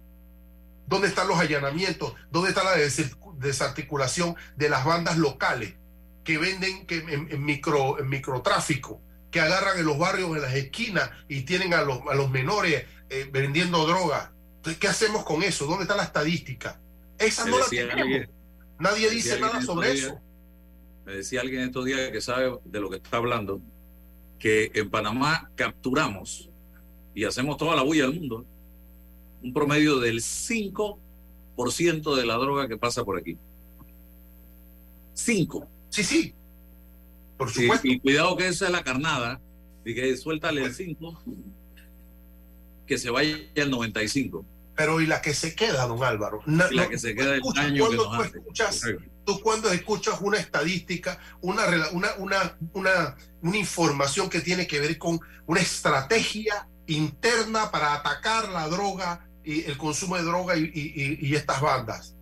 [0.87, 2.13] ¿Dónde están los allanamientos?
[2.31, 2.75] ¿Dónde está la
[3.37, 5.75] desarticulación de las bandas locales
[6.23, 10.53] que venden que en, en, micro, en microtráfico, que agarran en los barrios, en las
[10.53, 14.33] esquinas y tienen a los, a los menores eh, vendiendo droga?
[14.57, 15.65] Entonces, ¿qué hacemos con eso?
[15.65, 16.79] ¿Dónde está la estadística?
[17.17, 18.01] Esa no la tenemos.
[18.01, 18.29] Alguien,
[18.79, 20.21] Nadie dice nada sobre días, eso.
[21.05, 23.61] Me decía alguien estos días que sabe de lo que está hablando,
[24.43, 26.49] que en Panamá capturamos
[27.15, 28.45] y hacemos toda la bulla del mundo
[29.41, 33.37] un promedio del 5% de la droga que pasa por aquí.
[35.13, 35.65] 5.
[35.89, 36.33] Sí, sí.
[37.37, 37.87] Por supuesto.
[37.87, 39.39] Y, y, cuidado que esa es la carnada.
[39.85, 41.23] Y que suéltale el 5,
[42.85, 44.45] que se vaya al 95.
[44.75, 46.41] Pero y la que se queda, don Álvaro.
[46.45, 48.37] No, la que se queda el daño que nos tú hace.
[48.37, 48.81] Escuchas,
[49.25, 54.97] tú cuando escuchas una estadística, una, una, una, una, una información que tiene que ver
[54.97, 61.17] con una estrategia interna para atacar la droga y el consumo de droga y, y,
[61.21, 62.15] y estas bandas.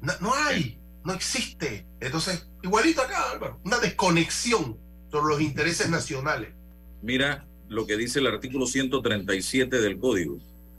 [0.00, 1.86] No, no, hay, no existe.
[2.00, 4.78] Entonces, igualito acá, Álvaro, una desconexión
[5.10, 6.54] sobre los intereses nacionales.
[7.02, 10.38] Mira lo que dice el artículo 137 del código.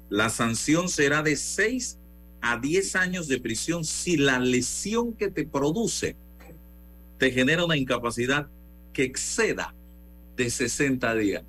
[0.09, 1.99] La sanción será de 6
[2.41, 6.15] a 10 años de prisión si la lesión que te produce
[7.17, 8.47] te genera una incapacidad
[8.93, 9.75] que exceda
[10.35, 11.43] de 60 días.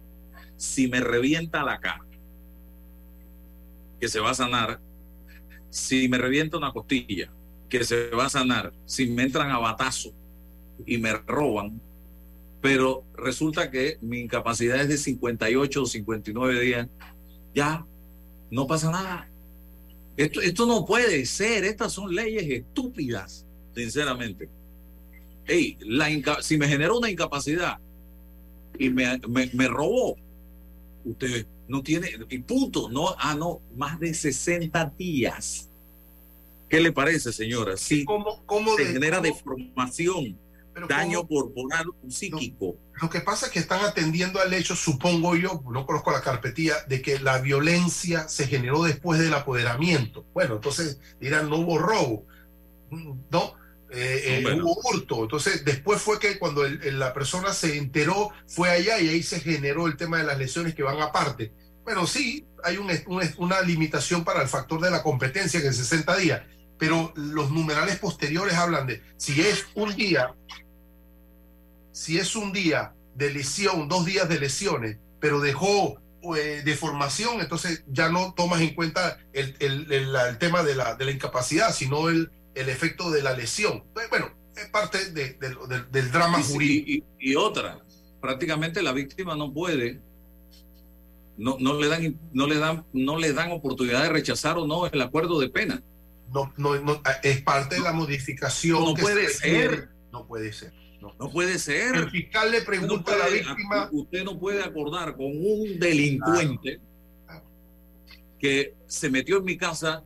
[0.56, 2.04] Si me revienta la cara,
[4.00, 4.80] que se va a sanar.
[5.70, 7.30] Si me revienta una costilla,
[7.68, 8.72] que se va a sanar.
[8.84, 10.12] Si me entran a batazo
[10.84, 11.80] y me roban,
[12.60, 16.88] pero resulta que mi incapacidad es de 58 o 59 días,
[17.54, 17.86] ya
[18.50, 19.28] no pasa nada.
[20.16, 24.48] Esto, esto no puede ser, estas son leyes estúpidas, sinceramente.
[25.46, 27.78] Hey, la inca si me generó una incapacidad
[28.78, 30.16] y me, me, me robó,
[31.04, 35.68] usted no tiene, y punto, no, ah, no, más de 60 días.
[36.68, 37.76] ¿Qué le parece, señora?
[37.76, 40.38] Sí, ¿Cómo, cómo se de, genera cómo, deformación,
[40.88, 42.76] daño cómo, corporal psíquico.
[42.94, 46.20] Lo, lo, que pasa es que están atendiendo al hecho, supongo yo, no conozco la
[46.20, 50.26] carpetilla, de que la violencia se generó después del apoderamiento.
[50.32, 52.26] Bueno, entonces dirán, no hubo robo,
[52.90, 53.60] ¿no?
[53.92, 54.64] Eh, eh, bueno.
[54.64, 55.22] hubo hurto.
[55.22, 59.22] Entonces, después fue que cuando el, el, la persona se enteró, fue allá y ahí
[59.22, 61.52] se generó el tema de las lesiones que van aparte.
[61.84, 65.74] Bueno, sí, hay un, un, una limitación para el factor de la competencia que en
[65.74, 66.42] 60 días,
[66.78, 70.34] pero los numerales posteriores hablan de si es un día,
[72.00, 76.00] si es un día de lesión, dos días de lesiones, pero dejó
[76.34, 80.94] eh, deformación, entonces ya no tomas en cuenta el, el, el, el tema de la,
[80.94, 83.84] de la incapacidad, sino el, el efecto de la lesión.
[84.08, 87.06] Bueno, es parte de, de, de, del drama jurídico.
[87.18, 87.78] Y, y, otra,
[88.22, 90.00] prácticamente la víctima no puede,
[91.36, 94.86] no, no, le dan, no, le dan, no le dan oportunidad de rechazar o no
[94.86, 95.82] el acuerdo de pena.
[96.32, 98.82] No, no, no es parte de la modificación.
[98.82, 99.90] No, puede ser.
[100.10, 100.79] No puede ser.
[101.00, 101.94] No, no, puede ser.
[101.96, 103.88] El fiscal le pregunta puede, a la víctima.
[103.92, 106.82] Usted no puede acordar con un delincuente Claro,
[107.26, 107.44] claro.
[108.38, 110.04] que se metió en mi casa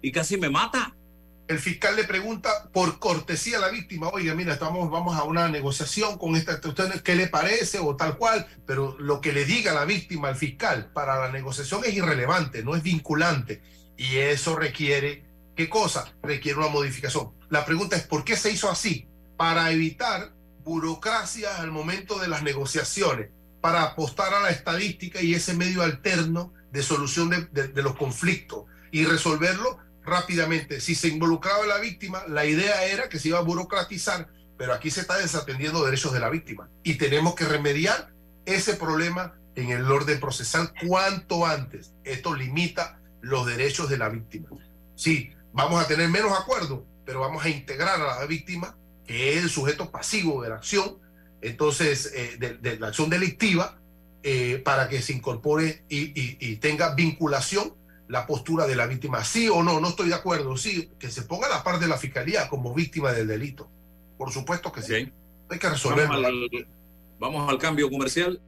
[0.00, 0.96] y casi me mata
[1.48, 5.48] el fiscal le pregunta por cortesía a la víctima, oiga, mira, estamos, vamos a una
[5.48, 7.78] negociación con esta, ¿usted qué le parece?
[7.78, 11.82] O tal cual, pero lo que le diga la víctima al fiscal para la negociación
[11.84, 13.62] es irrelevante, no es vinculante.
[13.96, 16.12] Y eso requiere, ¿qué cosa?
[16.22, 17.32] Requiere una modificación.
[17.48, 19.06] La pregunta es, ¿por qué se hizo así?
[19.36, 20.32] Para evitar
[20.66, 26.52] burocracias al momento de las negociaciones, para apostar a la estadística y ese medio alterno
[26.72, 30.80] de solución de, los conflictos y resolverlo rápidamente.
[30.80, 34.90] Si se involucraba la víctima, la idea era que se iba a burocratizar, pero aquí
[34.90, 38.12] se está desatendiendo derechos de la víctima y tenemos que remediar
[38.44, 41.92] ese problema en el orden procesal cuanto antes.
[42.04, 44.48] Esto limita los derechos de la víctima.
[44.96, 48.76] Sí, vamos a tener menos acuerdos, pero vamos a integrar a la víctima,
[49.06, 50.98] que es el sujeto pasivo de la acción,
[51.40, 53.78] entonces, eh, de, de, la acción delictiva,
[54.22, 57.74] eh, para que se incorpore y, y, y tenga vinculación
[58.08, 59.24] la postura de la víctima.
[59.24, 60.56] Sí o no, no estoy de acuerdo.
[60.56, 63.68] Sí, que se ponga la parte de la fiscalía como víctima del delito.
[64.18, 65.12] Por supuesto que sí.
[65.48, 66.20] Hay que resolverlo.
[66.20, 66.68] Vamos al,
[67.18, 68.40] vamos al cambio comercial.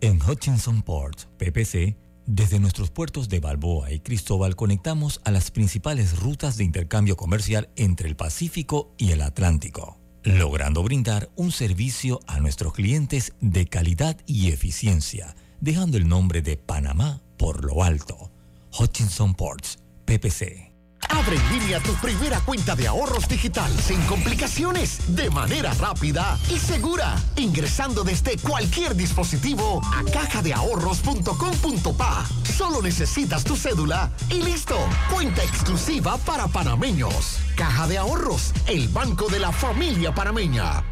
[0.00, 6.18] En Hutchinson Ports, PPC, desde nuestros puertos de Balboa y Cristóbal conectamos a las principales
[6.18, 12.40] rutas de intercambio comercial entre el Pacífico y el Atlántico, logrando brindar un servicio a
[12.40, 18.32] nuestros clientes de calidad y eficiencia, dejando el nombre de Panamá por lo alto.
[18.76, 20.65] Hutchinson Ports, PPC.
[21.10, 26.58] Abre en línea tu primera cuenta de ahorros digital sin complicaciones, de manera rápida y
[26.58, 32.26] segura, ingresando desde cualquier dispositivo a cajadeahorros.com.pa.
[32.56, 34.76] Solo necesitas tu cédula y listo.
[35.12, 37.38] Cuenta exclusiva para panameños.
[37.56, 40.82] Caja de Ahorros, el banco de la familia panameña.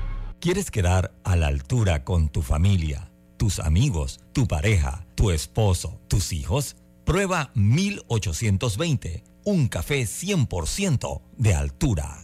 [0.40, 6.32] ¿Quieres quedar a la altura con tu familia, tus amigos, tu pareja, tu esposo, tus
[6.32, 6.76] hijos?
[7.04, 12.23] Prueba 1820 un café 100% de altura.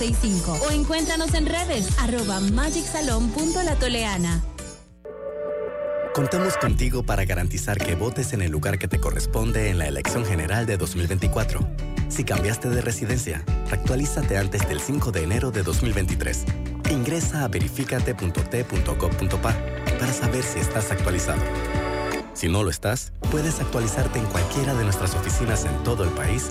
[0.01, 4.41] o encuéntranos en redes arroba magicsalon.latoleana.
[6.15, 10.25] Contamos contigo para garantizar que votes en el lugar que te corresponde en la elección
[10.25, 11.59] general de 2024.
[12.09, 16.45] Si cambiaste de residencia, actualízate antes del 5 de enero de 2023.
[16.89, 19.55] Ingresa a verificate.t.gov.pa
[19.99, 21.43] para saber si estás actualizado.
[22.33, 26.49] Si no lo estás, puedes actualizarte en cualquiera de nuestras oficinas en todo el país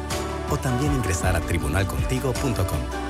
[0.51, 3.10] o también ingresar a tribunalcontigo.com.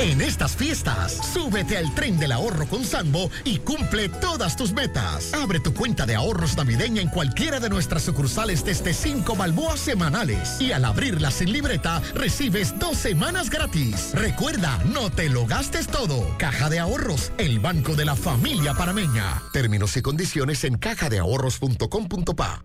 [0.00, 5.34] En estas fiestas, súbete al tren del ahorro con Sambo y cumple todas tus metas.
[5.34, 10.58] Abre tu cuenta de ahorros navideña en cualquiera de nuestras sucursales desde 5 balboas semanales.
[10.58, 14.12] Y al abrirla sin libreta, recibes dos semanas gratis.
[14.14, 16.34] Recuerda, no te lo gastes todo.
[16.38, 19.42] Caja de Ahorros, el banco de la familia parameña.
[19.52, 22.64] Términos y condiciones en cajadeahorros.com.pa.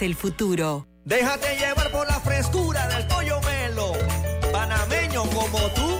[0.00, 0.86] el futuro.
[1.04, 3.92] Déjate llevar por la frescura del pollo melo.
[4.52, 5.91] Panameño como tú.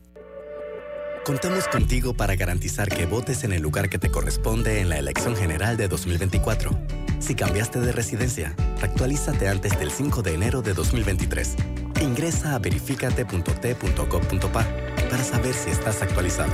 [1.23, 5.35] Contamos contigo para garantizar que votes en el lugar que te corresponde en la elección
[5.35, 6.71] general de 2024.
[7.19, 11.55] Si cambiaste de residencia, actualízate antes del 5 de enero de 2023.
[12.01, 16.51] Ingresa a verificate.t.gov.pa para saber si estás actualizado.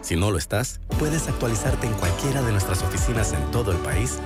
[0.00, 4.18] Si no lo estás, puedes actualizarte en cualquiera de nuestras oficinas en todo el país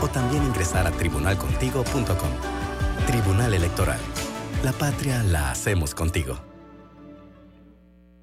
[0.00, 2.30] o también ingresar a tribunalcontigo.com.
[3.08, 3.98] Tribunal Electoral.
[4.62, 6.51] La patria la hacemos contigo.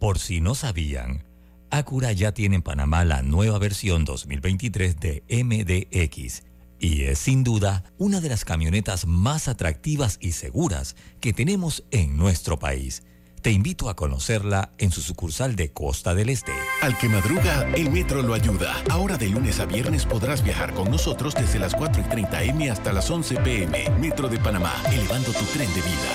[0.00, 1.26] Por si no sabían,
[1.70, 6.42] Acura ya tiene en Panamá la nueva versión 2023 de MDX
[6.78, 12.16] y es sin duda una de las camionetas más atractivas y seguras que tenemos en
[12.16, 13.02] nuestro país.
[13.42, 16.52] Te invito a conocerla en su sucursal de Costa del Este.
[16.80, 18.82] Al que madruga, el metro lo ayuda.
[18.88, 22.70] Ahora de lunes a viernes podrás viajar con nosotros desde las 4 y 30 M
[22.70, 23.90] hasta las 11 PM.
[24.00, 26.12] Metro de Panamá, elevando tu tren de vida.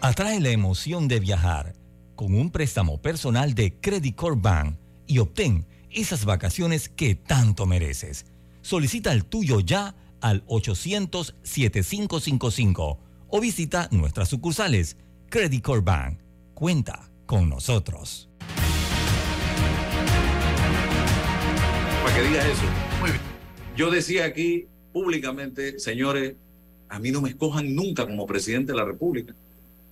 [0.00, 1.79] Atrae la emoción de viajar
[2.20, 8.26] con un préstamo personal de Credit Corp Bank y obtén esas vacaciones que tanto mereces.
[8.60, 14.98] Solicita el tuyo ya al 800-7555 o visita nuestras sucursales.
[15.30, 16.18] Credit Corp Bank.
[16.52, 18.28] Cuenta con nosotros.
[22.04, 22.64] Para que digas eso.
[23.78, 26.34] Yo decía aquí públicamente, señores,
[26.90, 29.34] a mí no me escojan nunca como presidente de la República.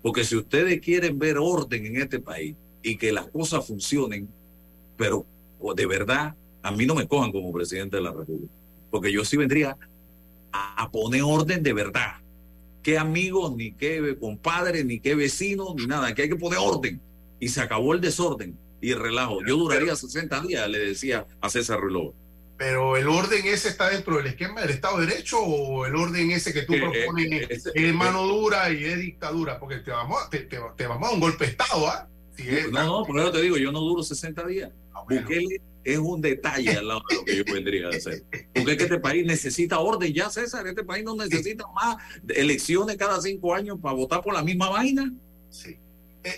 [0.08, 4.26] Porque si ustedes quieren ver orden en este país y que las cosas funcionen,
[4.96, 5.26] pero
[5.76, 8.50] de verdad, a mí no me cojan como presidente de la República.
[8.90, 9.76] Porque yo sí vendría
[10.50, 12.12] a, poner orden de verdad.
[12.82, 16.14] Qué amigos, ni qué compadres, ni qué vecinos, ni nada.
[16.14, 16.98] Que hay que poner orden.
[17.38, 19.40] Y se acabó el desorden y el relajo.
[19.46, 22.14] Yo duraría 60 días, le decía a César Reloj.
[22.58, 26.30] Pero el orden ese está dentro del esquema del Estado de Derecho o el orden
[26.32, 29.92] ese que tú Eh, propones eh, es, es mano dura y es dictadura, porque te
[29.92, 32.08] vamos a, te, te- te vamos a un golpe de Estado, ¿ah?
[32.36, 34.70] Si es- No, no, por eso te digo, yo no duro 60 días.
[34.92, 38.24] Ah, Bukele es un detalle al lado de lo que yo vendría a hacer.
[38.54, 40.66] Porque es que este país necesita orden ya, César.
[40.66, 41.96] Este país no necesita más
[42.28, 45.12] elecciones cada cinco años para votar por la misma vaina.
[45.48, 45.76] Sí.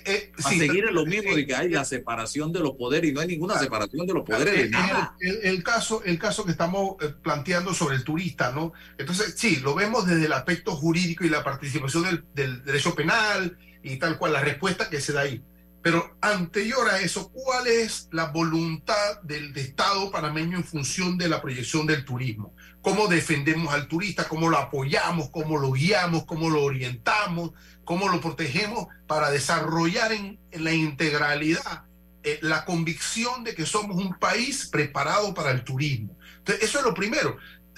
[0.05, 3.15] Eh, Para seguir en lo mismo de que hay la separación de los poderes y
[3.15, 5.17] no hay ninguna separación de los poderes de El- nada.
[5.21, 8.73] El, el caso, el caso que estamos eh, planteando sobre el turista, ¿no?
[8.99, 13.59] Entonces, sí, lo vemos desde el aspecto jurídico y la participación del, del derecho penal
[13.83, 15.43] y tal cual, la respuesta que se da ahí.
[15.83, 21.29] Pero anterior a eso, ¿cuál es la voluntad del de Estado panameño en función de
[21.29, 22.55] la proyección del turismo?
[22.83, 24.27] ¿Cómo defendemos al turista?
[24.27, 25.31] ¿Cómo lo apoyamos?
[25.31, 26.25] ¿Cómo lo guiamos?
[26.25, 27.53] ¿Cómo lo orientamos?
[27.85, 31.85] ¿Cómo lo protegemos para desarrollar en, en la integralidad
[32.23, 36.17] eh, la convicción de que somos un país preparado para el turismo?
[36.39, 37.37] Entonces, eso es lo primero.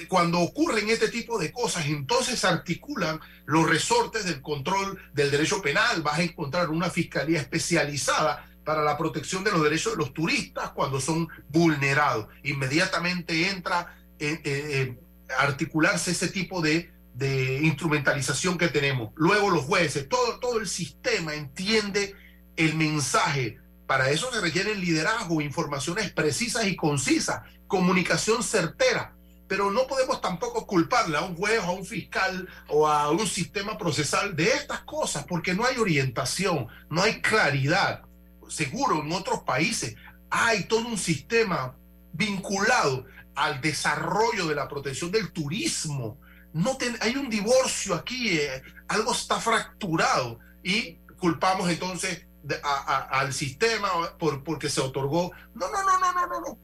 [0.09, 5.61] Cuando ocurren este tipo de cosas, entonces se articulan los resortes del control del derecho
[5.61, 6.03] penal.
[6.03, 10.71] Vas a encontrar una fiscalía especializada para la protección de los derechos de los turistas
[10.71, 12.29] cuando son vulnerados.
[12.45, 15.01] Inmediatamente entra en, en- en
[15.39, 19.13] articularse ese tipo de, de instrumentalización que tenemos.
[19.17, 22.15] Luego los jueces, todo, todo el sistema entiende
[22.57, 23.59] el mensaje.
[23.87, 29.15] Para eso se requieren liderazgo, informaciones precisas y concisas, comunicación certera.
[29.49, 33.77] Pero no podemos tampoco culparle a un juez, a un fiscal o a un sistema
[33.77, 38.03] procesal de estas cosas, porque no hay orientación, no hay claridad.
[38.49, 39.95] Seguro en otros países
[40.31, 41.75] hay todo un sistema
[42.15, 43.05] vinculado
[43.35, 46.19] al desarrollo de la protección del turismo.
[46.53, 52.85] No ten- hay un divorcio aquí, eh, algo está fracturado y culpamos entonces de- a-
[53.11, 55.33] a- al sistema por, porque se otorgó.
[55.55, 56.59] No, no, no, no, no, no, no.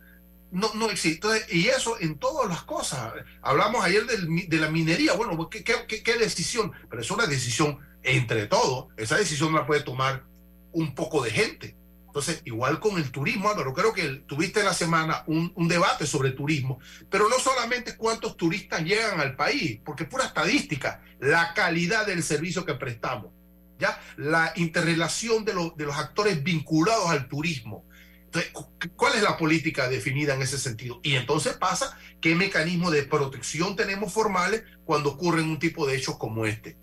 [0.51, 1.29] No, no existe.
[1.51, 3.13] Y eso en todas las cosas.
[3.43, 5.13] Hablamos ayer del de la minería.
[5.15, 6.73] Bueno, ¿qué, qué, qué- qué decisión?
[6.89, 8.87] Pero es una decisión entre todos.
[8.97, 10.25] Esa decisión la puede tomar
[10.73, 11.77] un poco de gente.
[12.19, 16.81] Entonces, igual con el turismo, Álvaro, creo que tuviste la semana un, debate sobre turismo,
[17.09, 22.65] pero no solamente cuántos turistas llegan al país, porque pura estadística, la calidad del servicio
[22.65, 23.31] que prestamos,
[23.79, 24.01] ¿ya?
[24.17, 27.85] La interrelación de, los de los actores vinculados al turismo.
[28.25, 30.99] Entonces, cu- ¿cuál es la política definida en ese sentido?
[31.05, 36.17] Y entonces pasa, ¿qué mecanismo de protección tenemos formales cuando ocurren un tipo de hechos
[36.19, 36.77] como este?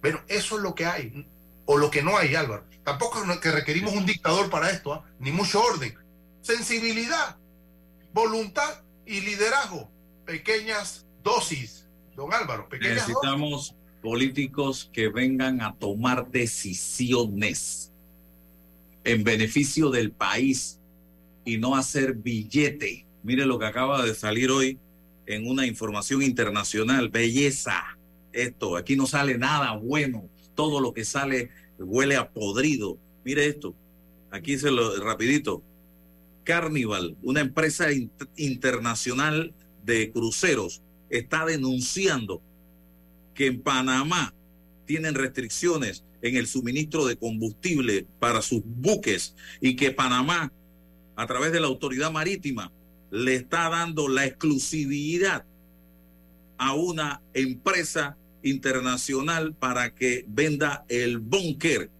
[0.00, 1.26] Bueno, eso es lo que hay,
[1.70, 2.64] o lo que no hay, Álvaro.
[2.82, 5.04] Tampoco es que requerimos un dictador para esto, ¿ah?
[5.20, 5.94] ni mucho orden.
[6.40, 7.36] Sensibilidad,
[8.14, 9.90] voluntad y liderazgo.
[10.24, 13.08] Pequeñas dosis, don Álvaro, pequeñas dosis.
[13.08, 17.92] Necesitamos políticos que vengan a tomar decisiones
[19.04, 20.80] en beneficio del país
[21.44, 23.04] y no hacer billete.
[23.22, 24.78] Mire lo que acaba de salir hoy
[25.26, 27.10] en una información internacional.
[27.10, 27.98] Belleza.
[28.32, 30.30] Esto, aquí no sale nada bueno.
[30.58, 32.98] Todo lo que sale huele a podrido.
[33.24, 33.76] Mire esto,
[34.32, 35.62] aquí se lo rapidito.
[36.42, 37.86] Carnival, una empresa
[38.34, 39.54] internacional
[39.84, 42.42] de cruceros, está denunciando
[43.36, 44.34] que en Panamá
[44.84, 50.52] tienen restricciones en el suministro de combustible para sus buques y que Panamá,
[51.14, 52.72] a través de la autoridad marítima,
[53.12, 55.46] le está dando la exclusividad
[56.56, 61.90] a una empresa internacional para que venda el búnker.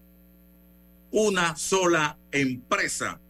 [1.11, 3.20] Una sola empresa.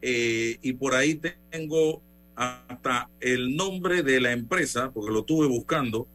[0.00, 2.02] Eh, y por ahí tengo
[2.34, 6.08] hasta el nombre de la empresa, porque lo estuve buscando,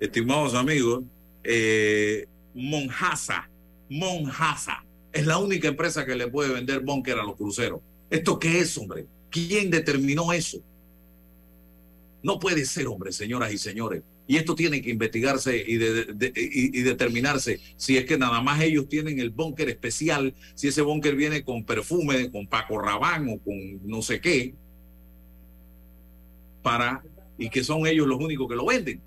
[0.00, 1.04] estimados amigos,
[1.42, 3.48] eh, Monjasa.
[3.90, 4.84] Monjasa.
[5.12, 7.80] Es la única empresa que le puede vender búnker a los cruceros.
[8.10, 9.06] ¿Esto qué es, hombre?
[9.30, 10.58] ¿Quién determinó eso?
[12.22, 14.02] No puede ser, hombre, señoras y señores.
[14.26, 19.30] Y esto tiene que investigarse y, determinarse si es que nada más ellos tienen el
[19.30, 24.20] búnker especial, si ese búnker viene con perfume, con Paco Rabán o con no sé
[24.20, 24.54] qué,
[26.62, 27.02] para,
[27.36, 29.00] y que son ellos los únicos que lo venden.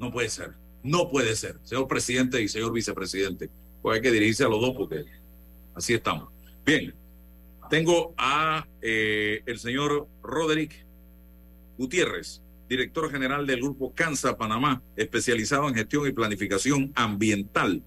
[0.00, 0.52] No puede ser,
[0.82, 3.50] no puede ser, señor presidente y señor vicepresidente.
[3.82, 5.04] Pues hay que dirigirse a los dos porque
[5.74, 6.30] así estamos.
[6.64, 6.94] Bien,
[7.68, 10.86] tengo a eh, el señor Roderick
[11.76, 12.40] Gutiérrez
[12.72, 17.82] director general del Grupo Cansa Panamá, especializado en gestión y planificación ambiental.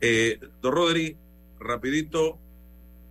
[0.00, 1.16] Eh, don Rodri,
[1.58, 2.38] rapidito,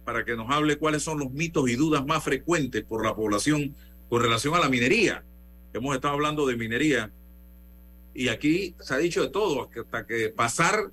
[0.06, 3.76] para que nos hable cuáles son los mitos y dudas más frecuentes por la población
[4.08, 5.26] con relación a la minería.
[5.74, 7.12] Hemos estado hablando de minería
[8.14, 10.90] y aquí se ha dicho de todo, hasta que pasar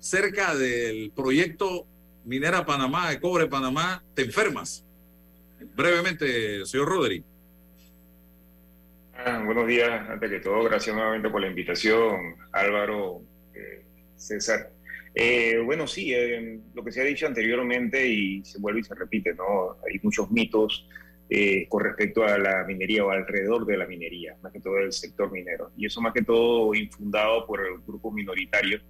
[0.00, 1.86] cerca del proyecto
[2.24, 4.84] Minera Panamá, de Cobre Panamá, te enfermas.
[5.76, 7.24] Brevemente, señor Rodri.
[9.22, 13.20] Ah, buenos días, antes que todo, gracias nuevamente por la invitación, Álvaro,
[13.52, 13.84] eh,
[14.16, 14.70] César.
[15.14, 18.94] Eh, bueno, sí, eh, lo que se ha dicho anteriormente y se vuelve y se
[18.94, 19.76] repite, ¿no?
[19.86, 20.88] Hay muchos mitos
[21.68, 25.30] con respecto a la minería o alrededor de la minería, más que todo el sector
[25.30, 25.70] minero.
[25.76, 28.80] Y eso más que todo infundado por el grupo minoritario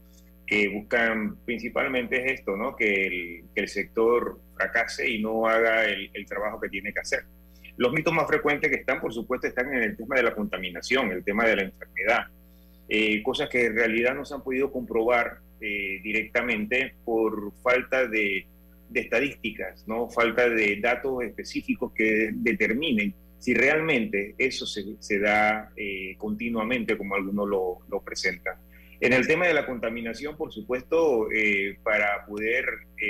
[0.47, 2.77] que buscan principalmente esto, ¿no?
[2.77, 7.25] Que el, sector fracase y no haga el trabajo que tiene que hacer.
[7.81, 11.13] Los mitos más frecuentes que están, por supuesto, están en el tema de la contaminación,
[11.13, 12.27] el tema de la enfermedad,
[12.87, 18.47] eh, cosas que en realidad no se han podido comprobar eh, directamente por falta de,
[18.93, 26.99] estadísticas, no falta de datos específicos que determinen si realmente eso se, da eh, continuamente
[26.99, 28.59] como algunos lo, lo, presentan.
[29.01, 31.29] En el tema de la contaminación, por supuesto,
[31.83, 32.67] para poder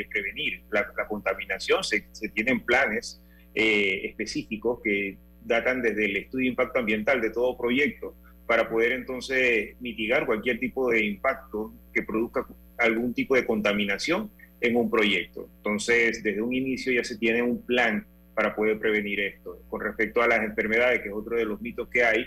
[0.08, 3.20] prevenir la, contaminación se, se, tienen planes
[3.54, 8.14] eh, específicos que datan desde el estudio de impacto ambiental de todo proyecto
[8.46, 12.46] para poder entonces mitigar cualquier tipo de impacto que produzca
[12.78, 14.30] algún tipo de contaminación
[14.60, 15.48] en un proyecto.
[15.58, 19.60] Entonces, desde un inicio ya se tiene un plan para poder prevenir esto.
[19.68, 22.26] Con respecto a las enfermedades, que es otro de los mitos que hay,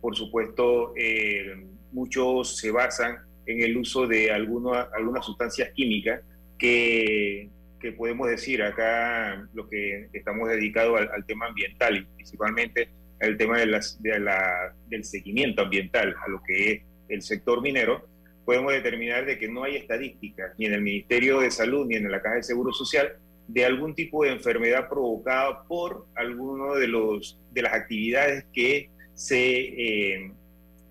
[0.00, 6.22] por supuesto, eh, muchos se basan en el uso de algunas sustancias químicas
[6.58, 7.48] que
[7.82, 12.88] que podemos decir acá, lo que estamos dedicados al, tema ambiental y principalmente
[13.20, 18.08] al tema de la, del seguimiento ambiental a lo que es el sector minero,
[18.44, 22.10] podemos determinar de que no hay estadísticas ni en el Ministerio de Salud ni en
[22.10, 23.16] la Caja de Seguro Social
[23.48, 30.14] de algún tipo de enfermedad provocada por alguno de, los, de las actividades que se,
[30.16, 30.32] eh,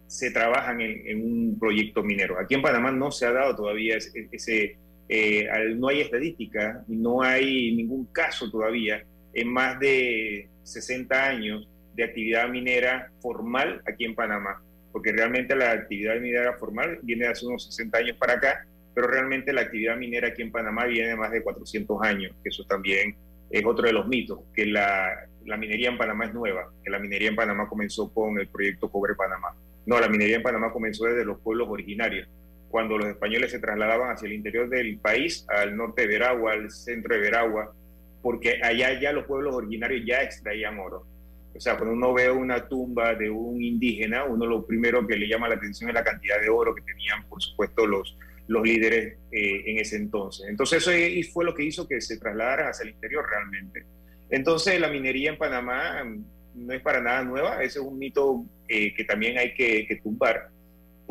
[0.07, 2.37] se trabajan en, un proyecto minero.
[2.39, 4.77] Aquí en Panamá no se ha dado todavía ese
[5.13, 9.03] eh, no hay estadística no hay ningún caso todavía
[9.33, 15.71] en más de 60 años de actividad minera formal aquí en Panamá, porque realmente la
[15.71, 19.97] actividad minera formal viene de hace unos 60 años para acá, pero realmente la actividad
[19.97, 23.15] minera aquí en Panamá viene de más de 400 años, que eso también
[23.49, 26.99] es otro de los mitos, que la, la minería en Panamá es nueva, que la
[26.99, 29.55] minería en Panamá comenzó con el proyecto Cobre Panamá.
[29.85, 32.29] No, la minería en Panamá comenzó desde los pueblos originarios,
[32.71, 36.71] cuando los españoles se trasladaban hacia el interior del país, al norte de Veragua, al
[36.71, 37.73] centro de Veragua,
[38.21, 41.05] porque allá ya los pueblos originarios ya extraían oro.
[41.53, 45.27] O sea, cuando uno ve una tumba de un indígena, uno lo primero que le
[45.27, 48.17] llama la atención es la cantidad de oro que tenían, por supuesto, los,
[48.47, 50.47] los líderes eh, en ese entonces.
[50.47, 53.85] Entonces eso fue lo que hizo que se trasladaran hacia el interior realmente.
[54.29, 58.45] Entonces la minería en Panamá mm, no es para nada nueva, ese es un mito
[58.69, 60.50] eh, que también hay que, que tumbar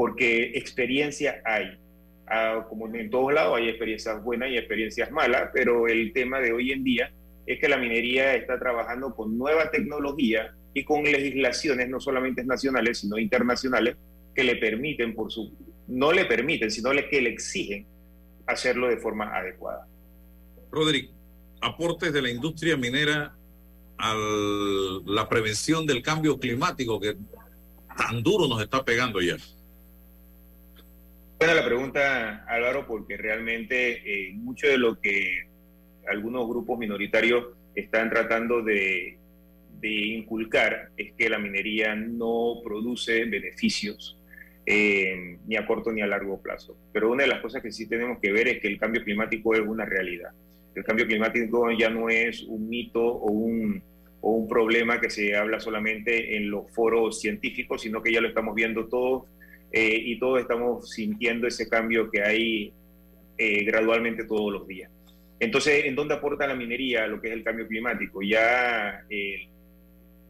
[0.01, 1.77] porque experiencia hay.
[2.27, 6.55] Ah, como en todos lados hay experiencias buenas y experiencias malas, pero el tema de
[6.55, 7.13] hoy en día
[7.47, 13.01] es que la minería está trabajando con nueva tecnología y con legislaciones no solamente nacionales,
[13.01, 13.95] sino internacionales,
[14.35, 15.53] que le permiten, por su,
[15.87, 17.87] no le permiten, sino que le exigen
[18.47, 19.87] hacerlo de forma adecuada.
[20.73, 21.11] Roderick,
[21.61, 23.37] aportes de la industria minera
[23.99, 24.15] a
[25.05, 27.19] la prevención del cambio climático que
[27.99, 29.37] tan duro nos está pegando ya.
[31.41, 35.47] Buena la pregunta, Álvaro, porque realmente eh, mucho de lo que
[36.07, 39.17] algunos grupos minoritarios están tratando de,
[39.83, 44.19] inculcar es que la minería no produce beneficios
[44.67, 46.77] eh, ni a corto ni a largo plazo.
[46.93, 49.55] Pero una de las cosas que sí tenemos que ver es que el cambio climático
[49.55, 50.33] es una realidad.
[50.75, 53.83] El cambio climático ya no es un mito o un,
[54.21, 58.29] o un problema que se habla solamente en los foros científicos, sino que ya lo
[58.29, 59.25] estamos viendo todos
[59.73, 62.73] eh, y todos estamos sintiendo ese cambio que hay
[63.39, 64.91] eh, gradualmente todos los días.
[65.39, 68.21] Entonces, ¿en dónde aporta la minería lo que es el cambio climático?
[68.21, 69.49] Ya eh,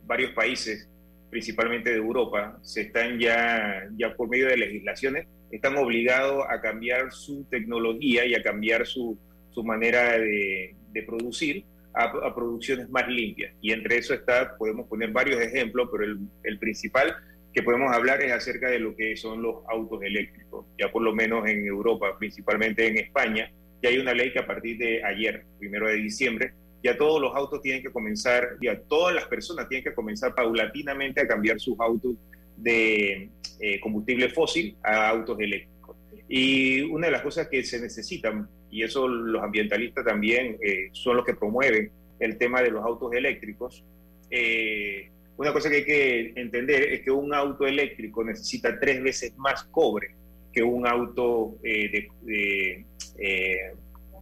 [0.05, 0.88] varios países,
[1.30, 7.11] principalmente de Europa, se están ya, ya por medio de legislaciones, están obligados a cambiar
[7.11, 9.18] su tecnología y a cambiar su,
[9.51, 13.53] su manera de, de producir a, a, producciones más limpias.
[13.61, 17.16] Y entre eso está, podemos poner varios ejemplos, pero el, el principal
[17.53, 20.67] que podemos hablar es acerca de lo que son los autos eléctricos.
[20.79, 23.51] Ya por lo menos en Europa, principalmente en España,
[23.83, 27.35] ya hay una ley que a partir de ayer, primero de diciembre, ya todos los
[27.35, 31.79] autos tienen que comenzar, ya todas las personas tienen que comenzar paulatinamente a cambiar sus
[31.79, 32.15] autos
[32.57, 33.31] de
[33.61, 35.97] eh, combustible fósil a autos eléctricos.
[36.29, 41.17] Y una de las cosas que se necesitan, y eso los ambientalistas también eh, son
[41.17, 41.91] los que promueven
[42.21, 43.85] el tema de los autos eléctricos,
[44.31, 49.34] eh, una cosa que hay que entender es que un auto eléctrico necesita tres veces
[49.38, 50.14] más cobre
[50.53, 52.84] que un auto eh, de,
[53.16, 53.72] eh,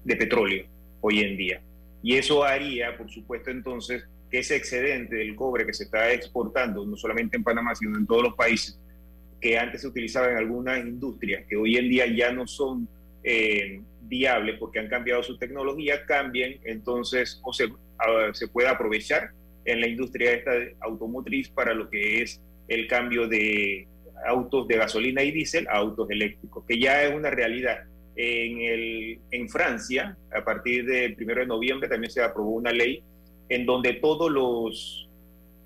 [0.04, 0.66] de, petróleo
[1.00, 1.60] hoy en día.
[2.04, 6.86] Y eso haría, por supuesto, entonces, que ese excedente del cobre que se está exportando,
[6.86, 8.78] no solamente en Panamá, sino en todos los países,
[9.40, 12.88] que antes se utilizaba en algunas industrias, que hoy en día ya no son
[13.24, 17.66] eh, viables porque han cambiado su tecnología, cambien, entonces, o se,
[18.34, 19.32] se pueda aprovechar
[19.68, 23.86] en la industria esta automotriz para lo que es el cambio de
[24.26, 27.84] autos de gasolina y diésel a autos eléctricos, que ya es una realidad.
[28.16, 33.02] En, el, en Francia, a partir del 1 de noviembre, también se aprobó una ley
[33.48, 35.08] en donde todos los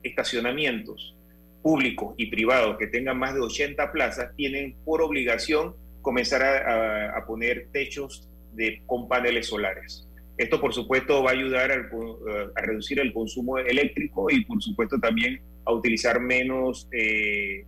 [0.02, 1.16] estacionamientos
[1.62, 7.24] públicos y privados que tengan más de 80 plazas tienen por obligación comenzar a, a
[7.24, 10.06] poner techos de, con paneles solares.
[10.42, 14.98] Esto, por supuesto, va a ayudar eh, a reducir el consumo eléctrico y, por supuesto,
[14.98, 17.64] también a utilizar menos eh,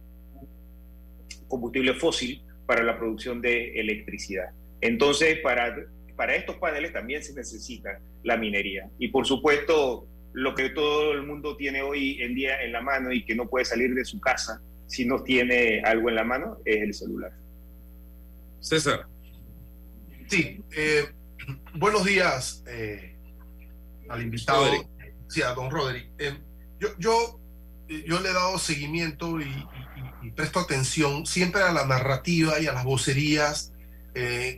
[1.47, 4.51] combustible fósil para la producción de electricidad.
[4.81, 5.77] Entonces, para,
[6.17, 8.91] para estos paneles también se necesita la minería.
[8.99, 13.13] Y, por supuesto, lo que todo el mundo tiene hoy en día en la mano
[13.13, 16.59] y que no puede salir de su casa si no tiene algo en la mano
[16.65, 17.31] es el celular.
[18.59, 19.07] César.
[20.27, 21.05] Sí, eh,
[21.75, 23.17] buenos días eh,
[24.09, 24.67] al invitado,
[25.29, 26.11] sí, a don Roderick.
[26.19, 26.39] Eh,
[26.79, 27.41] yo, yo,
[27.89, 29.67] eh, yo le he dado seguimiento y,
[30.35, 33.73] presto atención siempre a la narrativa y a las vocerías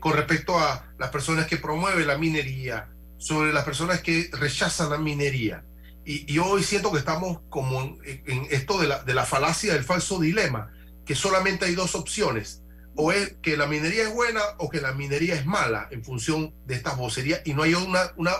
[0.00, 4.98] con respecto a las personas que promueven la minería, sobre las personas que rechazan la
[4.98, 5.64] minería.
[6.04, 9.82] Y, hoy siento que estamos como en, en esto de la, de la falacia del
[9.82, 10.72] falso dilema,
[11.04, 12.62] que solamente hay dos opciones
[12.96, 16.54] o es que la minería es buena o que la minería es mala en función
[16.64, 18.32] de estas vocerías y no hay una, una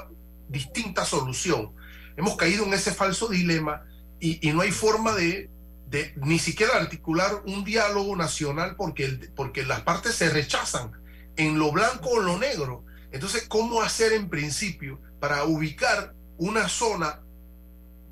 [0.49, 1.75] distinta solución.
[2.17, 3.85] Hemos caído en ese falso dilema
[4.19, 5.51] y, y no hay forma de,
[5.89, 10.93] de, ni siquiera articular un diálogo nacional porque, porque las partes se rechazan
[11.37, 12.85] en lo blanco o lo negro.
[13.13, 17.23] Entonces, ¿cómo hacer en principio para ubicar una zona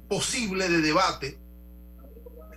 [0.09, 1.38] posible de debate,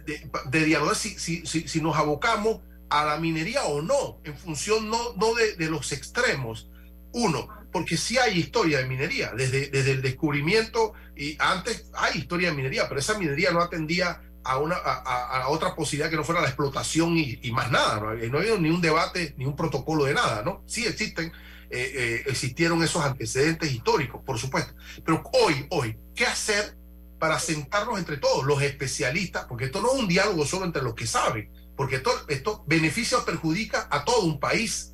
[0.05, 0.95] de, de?
[0.95, 5.33] Si, si, si, si nos abocamos a la minería o no, en función no, no
[5.33, 6.69] de, los extremos.
[7.13, 12.49] Uno, porque sí hay historia de minería, desde, desde el descubrimiento, y antes hay historia
[12.49, 16.23] de minería, pero esa minería no atendía a, una, a, a otra posibilidad que no
[16.23, 17.99] fuera la explotación y, más nada.
[17.99, 18.13] ¿no?
[18.13, 20.63] no ha habido ni un debate, ni un protocolo de nada, ¿no?
[20.65, 21.31] Sí existen,
[21.69, 24.73] eh, eh, existieron esos antecedentes históricos, por supuesto.
[25.03, 26.77] Pero hoy, hoy, ¿qué hacer
[27.19, 29.45] para sentarnos entre todos, los especialistas?
[29.45, 33.19] Porque esto no es un diálogo solo entre los que saben, porque esto, esto beneficia
[33.19, 34.93] o perjudica a todo un país.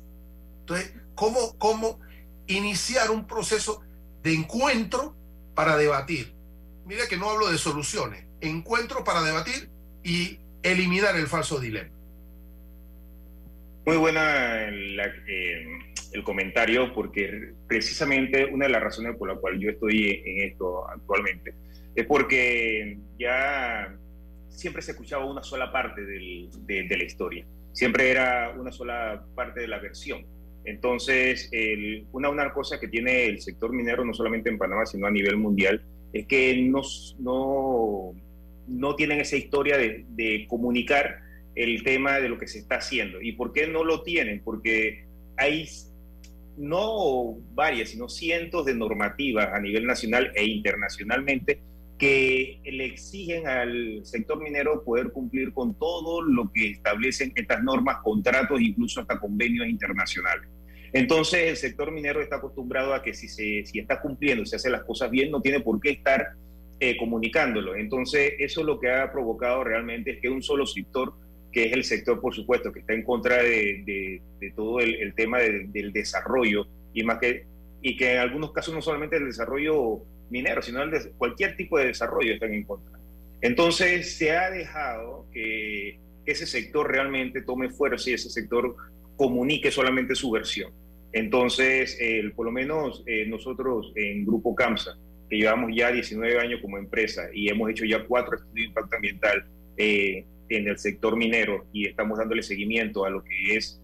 [0.60, 1.98] Entonces, ¿cómo, ¿cómo
[2.46, 3.82] iniciar un proceso
[4.22, 5.16] de encuentro
[5.54, 6.32] para debatir?
[6.84, 9.70] Mira que no hablo de soluciones, encuentro para debatir
[10.02, 11.90] y eliminar el falso dilema.
[13.86, 15.78] Muy buena la, eh,
[16.12, 20.88] el comentario, porque precisamente una de las razones por la cual yo estoy en esto
[20.88, 21.54] actualmente
[21.94, 23.96] es porque ya
[24.54, 29.24] siempre se escuchaba una sola parte del, de, de, la historia, siempre era una sola
[29.34, 30.24] parte de la versión.
[30.64, 35.06] Entonces, el, una, una cosa que tiene el sector minero, no solamente en Panamá, sino
[35.06, 35.82] a nivel mundial,
[36.12, 36.80] es que no,
[37.18, 38.14] no,
[38.66, 41.20] no tienen esa historia de, de comunicar
[41.54, 43.20] el tema de lo que se está haciendo.
[43.20, 44.40] ¿Y por qué no lo tienen?
[44.42, 45.04] Porque
[45.36, 45.68] hay
[46.56, 51.60] no varias, sino cientos de normativas a nivel nacional e internacionalmente
[52.04, 58.02] que le exigen al sector minero poder cumplir con todo lo que establecen estas normas,
[58.04, 60.46] contratos, incluso hasta convenios internacionales.
[60.92, 64.68] Entonces el sector minero está acostumbrado a que si, se, si está cumpliendo, si hace
[64.68, 66.32] las cosas bien, no tiene por qué estar
[66.78, 67.74] eh, comunicándolo.
[67.74, 71.14] Entonces eso lo que ha provocado realmente es que un solo sector
[71.50, 74.20] que es el sector, por supuesto, que está en contra de,
[74.54, 77.46] todo el, tema del desarrollo y más que
[77.80, 81.78] y que en algunos casos no solamente el desarrollo minero, sino el de cualquier tipo
[81.78, 82.98] de desarrollo están en contra.
[83.40, 88.76] Entonces se ha dejado que ese sector realmente tome fuerza y ese sector
[89.16, 90.72] comunique solamente su versión.
[91.12, 91.96] Entonces,
[92.34, 94.96] por lo menos eh, nosotros en Grupo CAMSA,
[95.30, 98.96] que llevamos ya 19 años como empresa y hemos hecho ya cuatro estudios de impacto
[98.96, 99.44] ambiental,
[99.76, 103.80] eh, en el sector minero y estamos dándole seguimiento a lo que es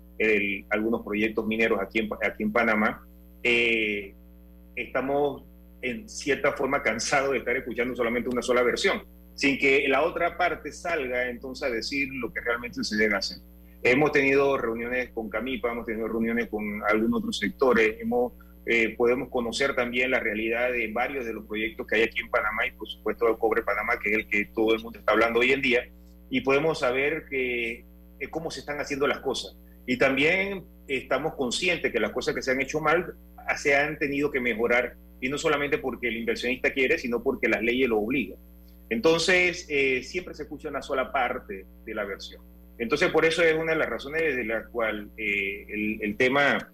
[0.68, 3.02] algunos proyectos mineros aquí en, aquí en Panamá,
[3.42, 4.12] eh,
[4.76, 5.44] estamos
[5.82, 9.02] en cierta forma cansados de estar escuchando solamente una sola versión,
[9.34, 13.38] sin que la otra parte salga entonces a decir lo que realmente se debe hacer.
[13.82, 18.32] Hemos tenido reuniones con Camipa, hemos tenido reuniones con algunos otros sectores, hemos,
[18.66, 22.28] eh, podemos conocer también la realidad de varios de los proyectos que hay aquí en
[22.28, 25.12] Panamá y por supuesto el Cobre Panamá, que es el que todo el mundo está
[25.12, 25.88] hablando hoy en día
[26.28, 27.84] y podemos saber que,
[28.20, 29.56] eh, cómo se están haciendo las cosas.
[29.86, 33.14] Y también estamos conscientes que las cosas que se han hecho mal
[33.56, 37.62] se han tenido que mejorar, y no solamente porque el inversionista quiere, sino porque las
[37.62, 38.38] leyes lo obligan.
[38.88, 42.42] Entonces, eh, siempre se escucha una sola parte de la versión.
[42.78, 46.72] Entonces, por eso es una de las razones de la cual eh, el, el, tema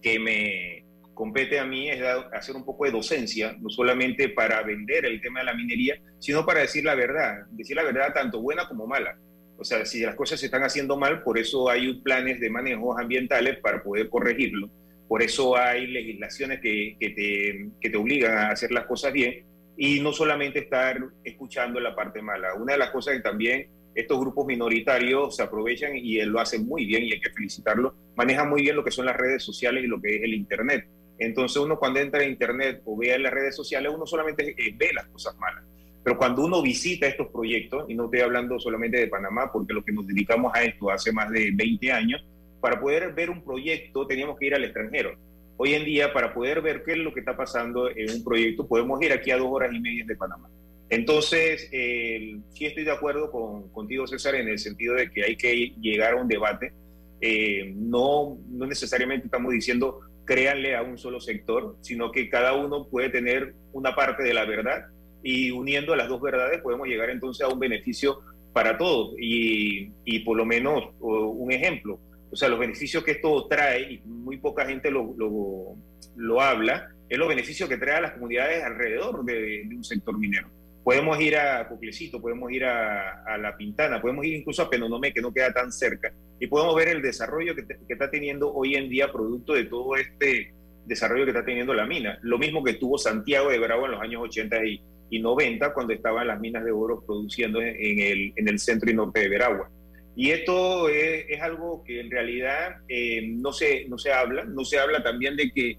[0.00, 0.84] que me,
[1.18, 2.00] compete a mí es
[2.32, 6.46] hacer un poco de docencia, no solamente para vender el tema de la minería, sino
[6.46, 9.18] para decir la verdad, decir la verdad tanto buena como mala.
[9.58, 13.00] O sea, si las cosas se están haciendo mal, por eso hay planes de manejos
[13.00, 14.70] ambientales para poder corregirlo.
[15.08, 19.44] Por eso hay legislaciones que, que, te, que te obligan a hacer las cosas bien
[19.76, 22.54] y no solamente estar escuchando la parte mala.
[22.54, 26.84] Una de las cosas que también estos grupos minoritarios se aprovechan y lo hacen muy
[26.84, 29.86] bien y hay que felicitarlo, manejan muy bien lo que son las redes sociales y
[29.86, 30.86] lo que es el Internet.
[31.18, 34.74] Entonces uno cuando entra a Internet o ve en las redes sociales, uno solamente eh,
[34.76, 35.64] ve las cosas malas.
[36.04, 39.84] Pero cuando uno visita estos proyectos, y no estoy hablando solamente de Panamá, porque lo
[39.84, 42.24] que nos dedicamos a esto hace más de 20 años,
[42.60, 45.16] para poder ver un proyecto teníamos que ir al extranjero.
[45.56, 48.66] Hoy en día, para poder ver qué es lo que está pasando en un proyecto,
[48.66, 50.48] podemos ir aquí a dos horas y media de Panamá.
[50.90, 55.74] Entonces, sí estoy de acuerdo con, contigo, César, en el sentido de que hay que
[55.80, 56.72] llegar a un debate.
[57.20, 62.86] Eh, no, no necesariamente estamos diciendo créanle a un solo sector, sino que cada uno
[62.86, 64.86] puede tener una parte de la verdad
[65.22, 68.20] y uniendo las dos verdades podemos llegar entonces a un beneficio
[68.52, 69.14] para todos.
[69.18, 71.98] Y, y por lo menos un ejemplo,
[72.30, 75.76] o sea, los beneficios que esto trae, y muy poca gente lo, lo,
[76.16, 80.18] lo habla, es los beneficios que trae a las comunidades alrededor de, de un sector
[80.18, 80.48] minero.
[80.88, 85.20] Podemos ir a Coclecito, podemos ir a, La Pintana, podemos ir incluso a Penonomé, que
[85.20, 86.10] no queda tan cerca,
[86.40, 90.54] y podemos ver el desarrollo que, está teniendo hoy en día producto de todo este
[90.86, 92.18] desarrollo que está teniendo la mina.
[92.22, 94.80] Lo mismo que tuvo Santiago de Bravo en los años 80 y,
[95.20, 99.20] 90, cuando estaban las minas de oro produciendo en el, en el centro y norte
[99.20, 99.70] de Veragua.
[100.18, 104.44] Y esto es, algo que en realidad eh, no, se, no se habla.
[104.44, 105.78] No se habla también de que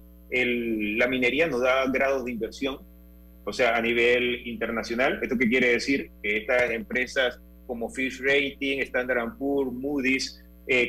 [0.96, 2.78] la minería nos da grados de inversión
[3.44, 5.18] o sea, a nivel internacional.
[5.22, 6.10] ¿Esto qué quiere decir?
[6.22, 10.88] Que estas empresas como Fish Rating, Standard Poor's, Moody's, eh,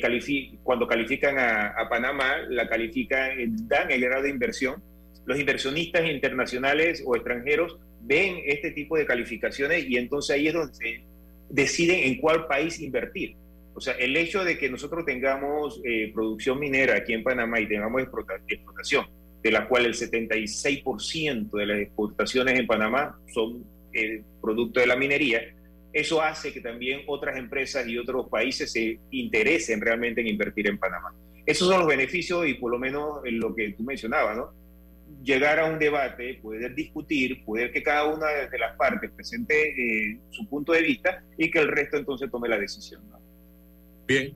[0.64, 4.82] cuando califican a, Panamá, la califican, eh, dan el grado de inversión.
[5.26, 11.04] Los inversionistas internacionales o extranjeros ven este tipo de calificaciones y entonces ahí es donde
[11.52, 13.36] deciden en cuál país invertir.
[13.74, 17.68] O sea, el hecho de que nosotros tengamos eh, producción minera aquí en Panamá y
[17.68, 19.06] tengamos explotación
[19.41, 24.95] de la cual el 76% de las exportaciones en Panamá son eh, producto de la
[24.95, 25.41] minería,
[25.93, 30.78] eso hace que también otras empresas y otros países se interesen realmente en invertir en
[30.78, 31.14] Panamá.
[31.45, 34.54] Esos son los beneficios y por lo menos en lo que tú mencionabas, ¿no?
[35.24, 40.19] Llegar a un debate, poder discutir, poder que cada una de las partes presente eh,
[40.32, 43.01] su punto de vista y que el resto entonces tome la decisión.
[43.09, 43.19] ¿no?
[44.07, 44.36] Bien,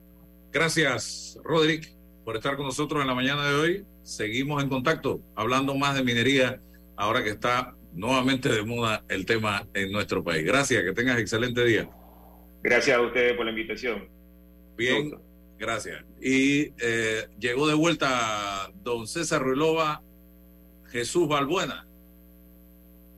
[0.52, 1.92] gracias, Roderick,
[2.24, 6.04] por estar con nosotros en la mañana de hoy seguimos en contacto hablando más de
[6.04, 6.60] minería
[6.96, 10.44] ahora que está nuevamente de moda el tema en nuestro país.
[10.44, 11.90] Gracias, que tengas excelente día.
[12.62, 14.08] Gracias a ustedes por la invitación.
[14.76, 15.12] Bien,
[15.58, 16.04] Gracias.
[16.20, 20.02] Y eh, llegó de vuelta don César Ruilova,
[20.90, 21.86] Jesús Balbuena.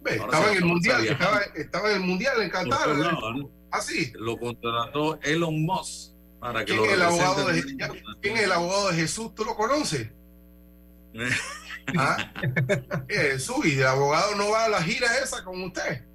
[0.05, 2.89] estaba en el mundial, estaba, estaba, en el mundial en Qatar.
[3.71, 4.13] Ah, sí.
[4.15, 7.63] Lo contrató Elon Musk para que ¿Quién, lo es el abogado de,
[8.23, 9.35] ¿Quién es el abogado de Jesús?
[9.35, 10.09] ¿Tú lo conoces?
[11.97, 12.33] ¿Ah?
[13.09, 16.08] Jesús, y el abogado no va a la gira esa con usted.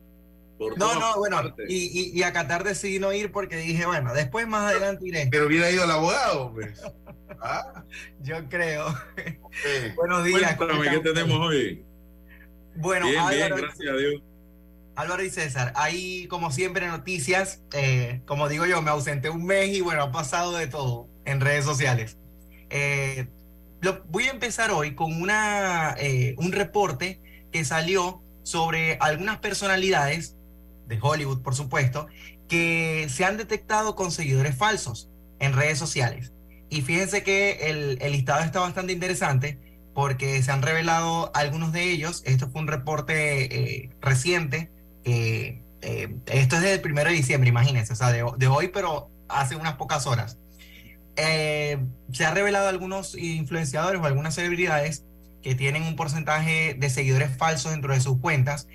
[0.60, 4.72] No, no, bueno, y, y, a Qatar decidí no ir porque dije, bueno, después más
[4.72, 5.28] adelante iré.
[5.32, 6.82] Pero hubiera ido el abogado, pues.
[7.42, 7.84] ¿Ah?
[8.22, 8.86] Yo creo.
[9.96, 10.56] Buenos días.
[10.56, 11.84] Cuéntame, ¿qué tenemos hoy?
[12.76, 14.22] Bueno, bien, Álvaro, bien, gracias a Dios.
[14.96, 19.70] Álvaro y César, hay como siempre noticias, eh, como digo yo, me ausenté un mes
[19.70, 22.18] y bueno, ha pasado de todo en redes sociales.
[22.70, 23.28] Eh,
[23.82, 27.20] lo, voy a empezar hoy con una, eh, un reporte
[27.52, 30.38] que salió sobre algunas personalidades
[30.94, 32.08] de Hollywood, por supuesto,
[32.48, 36.34] que se han detectado con seguidores falsos en redes sociales.
[36.70, 39.60] Y fíjense que el, el listado está bastante interesante
[39.94, 42.24] porque se han revelado algunos de ellos.
[42.26, 44.72] Esto fue un reporte reciente
[45.04, 49.56] eh, eh, esto es del primero de diciembre, imagínense, o sea, de, hoy, pero hace
[49.56, 50.38] unas pocas horas.
[51.16, 51.78] Eh,
[52.12, 55.06] se ha revelado algunos influenciadores o algunas celebridades
[55.42, 58.68] que tienen un porcentaje de seguidores falsos dentro de sus cuentas.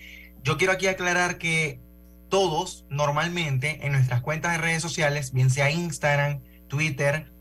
[0.42, 1.80] Yo quiero aquí aclarar que
[2.28, 7.32] todos normalmente en nuestras cuentas de redes sociales, bien sea Instagram, Twitter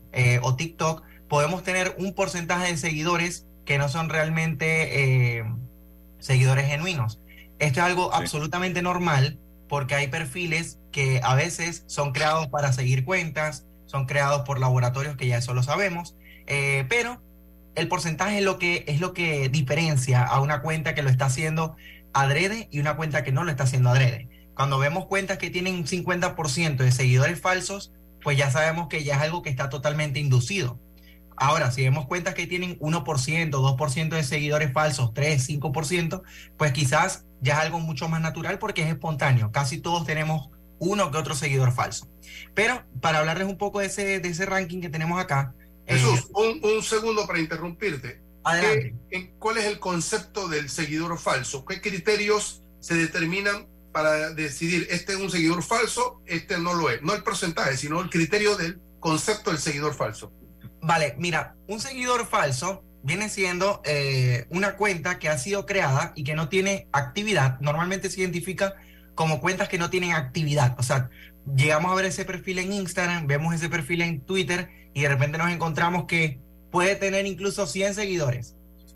[0.42, 5.44] o TikTok, podemos tener un porcentaje de seguidores que no son realmente
[6.18, 7.20] seguidores genuinos.
[7.58, 13.04] Esto es algo absolutamente normal porque hay perfiles que a veces son creados para seguir
[13.04, 16.16] cuentas, son creados por laboratorios que ya eso lo sabemos,
[16.46, 17.22] eh, pero
[17.74, 21.26] el porcentaje es lo, que, es lo que diferencia a una cuenta que lo está
[21.26, 21.76] haciendo
[22.12, 24.28] adrede y una cuenta que no lo está haciendo adrede.
[24.58, 29.14] Cuando vemos cuentas que tienen un 50% de seguidores falsos, pues ya sabemos que ya
[29.14, 30.80] es algo que está totalmente inducido.
[31.36, 36.22] Ahora, si vemos cuentas que tienen 1%, 2% de seguidores falsos, 3, 5%,
[36.56, 39.52] pues quizás ya es algo mucho más natural porque es espontáneo.
[39.52, 40.48] Casi todos tenemos
[40.80, 42.08] uno que otro seguidor falso.
[42.54, 45.54] Pero para hablarles un poco de ese, de ese ranking que tenemos acá.
[45.86, 48.20] Jesús, eh, un, segundo para interrumpirte.
[48.42, 49.30] Adelante.
[49.38, 51.64] ¿Cuál es el concepto del seguidor falso?
[51.64, 57.02] ¿Qué criterios se determinan para decidir este es un seguidor falso, este no lo es?
[57.02, 60.32] No el porcentaje, sino el criterio del concepto del seguidor falso.
[60.80, 66.24] Vale, mira, un seguidor falso viene siendo eh, una cuenta que ha sido creada y
[66.24, 67.58] que no tiene actividad.
[67.60, 68.74] Normalmente se identifica
[69.14, 70.76] como cuentas que no tienen actividad.
[70.78, 71.10] O sea,
[71.56, 75.38] llegamos a ver ese perfil en Instagram, vemos ese perfil en Twitter y de repente
[75.38, 78.54] nos encontramos que puede tener incluso 100 seguidores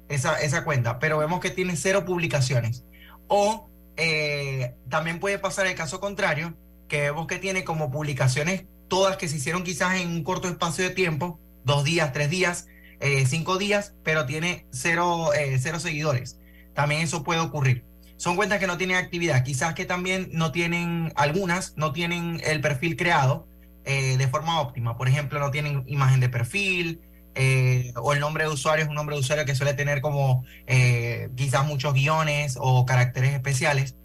[0.08, 2.84] esa, esa cuenta, pero vemos que tiene cero publicaciones.
[3.28, 3.70] O
[4.04, 6.56] eh, también puede pasar el caso contrario,
[6.88, 10.82] que vemos que tiene como publicaciones todas que se hicieron quizás en un corto espacio
[10.82, 12.66] de tiempo, dos días, tres días,
[12.98, 16.40] eh, cinco días, pero tiene cero, eh, cero seguidores.
[16.74, 17.84] También eso puede ocurrir.
[18.16, 22.60] Son cuentas que no tienen actividad, quizás que también no tienen, algunas no tienen el
[22.60, 23.46] perfil creado
[23.84, 24.96] de forma óptima.
[24.96, 27.00] Por ejemplo, no tienen imagen de perfil,
[27.96, 30.44] o el nombre de usuario es un nombre de usuario que suele tener como
[31.34, 33.96] quizás muchos guiones o caracteres especiales.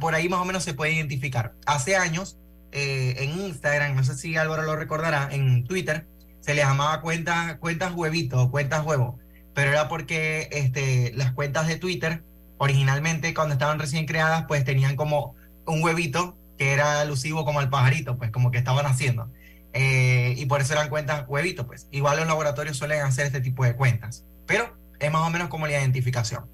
[0.00, 1.54] por ahí más o menos se puede identificar.
[1.66, 2.38] Hace años,
[2.72, 6.06] en Instagram, no sé si Álvaro lo recordará, en Twitter,
[6.46, 9.18] se le llamaba cuentas cuentas huevito cuentas huevo,
[9.52, 12.22] pero era porque este, las cuentas de Twitter
[12.58, 15.34] originalmente cuando estaban recién creadas pues tenían como
[15.66, 19.28] un huevito que era alusivo como al pajarito, pues como que estaban haciendo.
[19.78, 21.86] Eh, y por eso eran cuentas huevito, pues.
[21.90, 25.66] Igual los laboratorios suelen hacer este tipo de cuentas, pero es más o menos como
[25.66, 26.46] la identificación.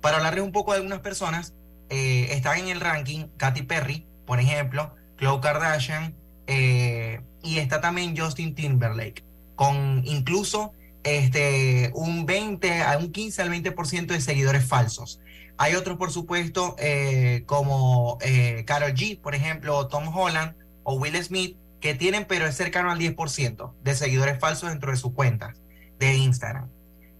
[0.00, 1.54] Para hablarles un poco de algunas personas,
[1.90, 6.14] eh, están en el ranking Katy Perry, por ejemplo, Khloe Kardashian,
[6.46, 9.22] eh, y está también Justin Timberlake
[9.54, 10.72] con incluso
[11.04, 15.20] este, un 20, a un 15 al 20% de seguidores falsos.
[15.58, 21.22] Hay otros, por supuesto, eh, como eh, Carol G, por ejemplo, Tom Holland o Will
[21.22, 25.60] Smith, que tienen, pero es cercano al 10% de seguidores falsos dentro de sus cuentas
[25.98, 26.70] de Instagram.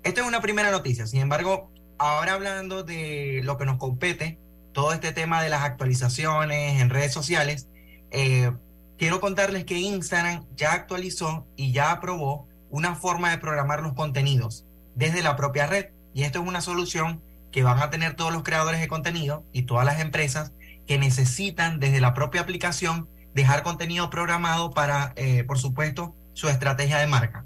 [0.04, 1.06] Esto es una primera noticia.
[1.06, 4.38] Sin embargo, ahora hablando de lo que nos compete,
[4.72, 7.68] todo este tema de las actualizaciones en redes sociales,
[8.12, 8.52] eh,
[8.98, 14.64] quiero contarles que Instagram ya actualizó y ya aprobó una forma de programar los contenidos
[14.94, 15.86] desde la propia red.
[16.14, 19.62] Y esto es una solución que van a tener todos los creadores de contenido y
[19.62, 20.52] todas las empresas
[20.86, 26.98] que necesitan desde la propia aplicación dejar contenido programado para, eh, por supuesto, su estrategia
[26.98, 27.44] de marca.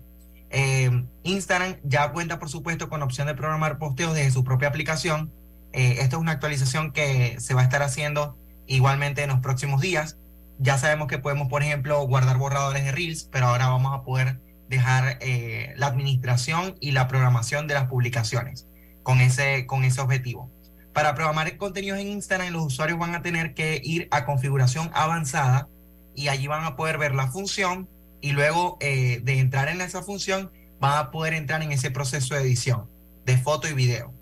[0.50, 5.32] Eh, Instagram ya cuenta, por supuesto, con opción de programar posteos desde su propia aplicación.
[5.72, 9.80] Eh, esto es una actualización que se va a estar haciendo igualmente en los próximos
[9.80, 10.16] días.
[10.58, 14.40] Ya sabemos que podemos, por ejemplo, guardar borradores de Reels, pero ahora vamos a poder
[14.68, 18.66] dejar eh, la administración y la programación de las publicaciones
[19.02, 20.50] con ese, con ese objetivo.
[20.92, 25.68] Para programar contenidos en Instagram, los usuarios van a tener que ir a configuración avanzada
[26.16, 27.88] y allí van a poder ver la función
[28.20, 30.50] y luego eh, de entrar en esa función
[30.80, 32.88] van a poder entrar en ese proceso de edición
[33.24, 34.14] de foto y video.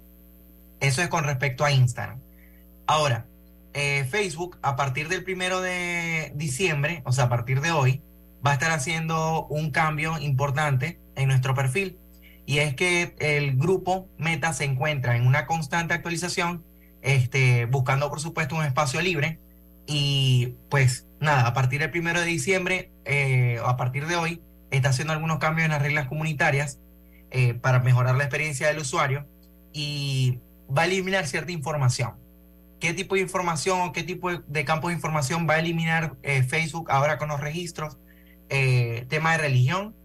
[0.80, 2.20] Eso es con respecto a Instagram.
[2.86, 3.26] Ahora,
[3.74, 8.02] eh, Facebook a partir del primero de diciembre, o sea, a partir de hoy,
[8.44, 11.98] va a estar haciendo un cambio importante en nuestro perfil.
[12.46, 16.64] Y es que el grupo Meta se encuentra en una constante actualización,
[17.02, 19.38] este, buscando por supuesto un espacio libre.
[19.86, 24.90] Y pues nada, a partir del primero de diciembre, eh, a partir de hoy, está
[24.90, 26.80] haciendo algunos cambios en las reglas comunitarias
[27.30, 29.26] eh, para mejorar la experiencia del usuario
[29.72, 30.38] y
[30.76, 32.14] va a eliminar cierta información.
[32.80, 36.42] ¿Qué tipo de información o qué tipo de, campos de información va a eliminar eh,
[36.42, 37.98] Facebook ahora con los registros?
[38.50, 39.96] Eh, tema de religión,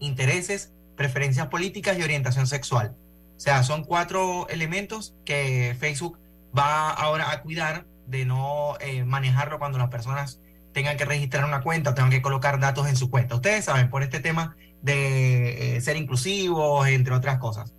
[0.00, 2.96] intereses, preferencias políticas y orientación sexual.
[3.36, 6.18] O sea, son cuatro elementos que Facebook
[6.56, 10.40] va ahora a cuidar de no eh, manejarlo cuando las personas
[10.72, 13.36] tengan que registrar una cuenta tengan que colocar datos en su cuenta.
[13.36, 17.72] Ustedes saben, por este tema de ser inclusivos, entre otras cosas.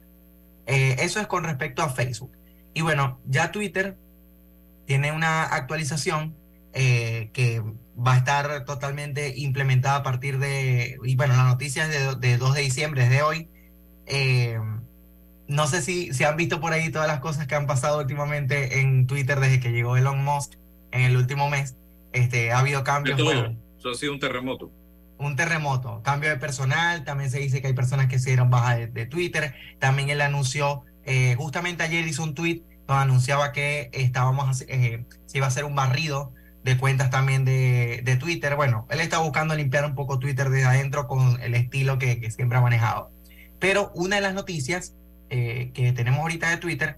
[0.65, 2.31] eso es con respecto a Facebook.
[2.73, 3.97] Y bueno, ya Twitter
[4.85, 6.35] tiene una actualización
[6.73, 7.61] eh, que
[7.97, 12.53] va a estar totalmente implementada a partir de, y bueno, la noticia es de, 2
[12.53, 13.49] de diciembre, es de hoy.
[15.47, 18.79] No sé si, si han visto por ahí todas las cosas que han pasado últimamente
[18.79, 20.53] en Twitter desde que llegó Elon Musk
[20.91, 21.75] en el último mes.
[22.13, 23.19] Este, ha habido cambios.
[23.19, 24.71] Eso ha sido un terremoto.
[25.17, 28.75] Un terremoto, cambio de personal, también se dice que hay personas que se dieron baja
[28.75, 34.63] de, Twitter, también él anunció, eh, justamente ayer hizo un tweet nos anunciaba que estábamos,
[34.67, 36.31] eh, se iba a hacer un barrido
[36.63, 38.55] de cuentas también de, de, Twitter.
[38.55, 42.31] Bueno, él está buscando limpiar un poco Twitter desde adentro con el estilo que, que
[42.31, 43.11] siempre ha manejado.
[43.59, 44.93] Pero una de las noticias
[45.29, 46.97] eh, que tenemos ahorita de Twitter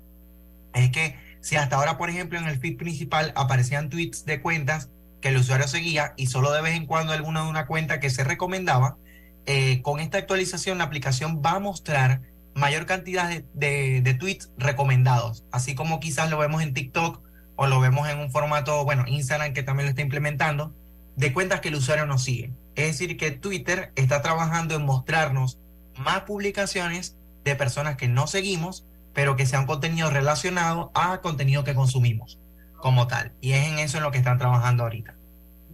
[0.73, 4.89] es que si hasta ahora, por ejemplo, en el feed principal aparecían tweets de cuentas
[5.21, 8.09] que el usuario seguía y solo de vez en cuando alguna de una cuenta que
[8.09, 8.97] se recomendaba,
[9.45, 12.21] eh, con esta actualización la aplicación va a mostrar
[12.53, 17.21] mayor cantidad de, tweets recomendados, así como quizás lo vemos en TikTok
[17.55, 20.73] o lo vemos en un formato, bueno, Instagram que también lo está implementando,
[21.15, 22.51] de cuentas que el usuario nos sigue.
[22.75, 25.59] Es decir, que Twitter está trabajando en mostrarnos
[25.97, 27.16] más publicaciones
[27.51, 32.39] de personas que no seguimos, pero que sean contenido relacionado a contenido que consumimos
[32.77, 33.33] como tal.
[33.41, 35.15] Y es en eso en lo que están trabajando ahorita.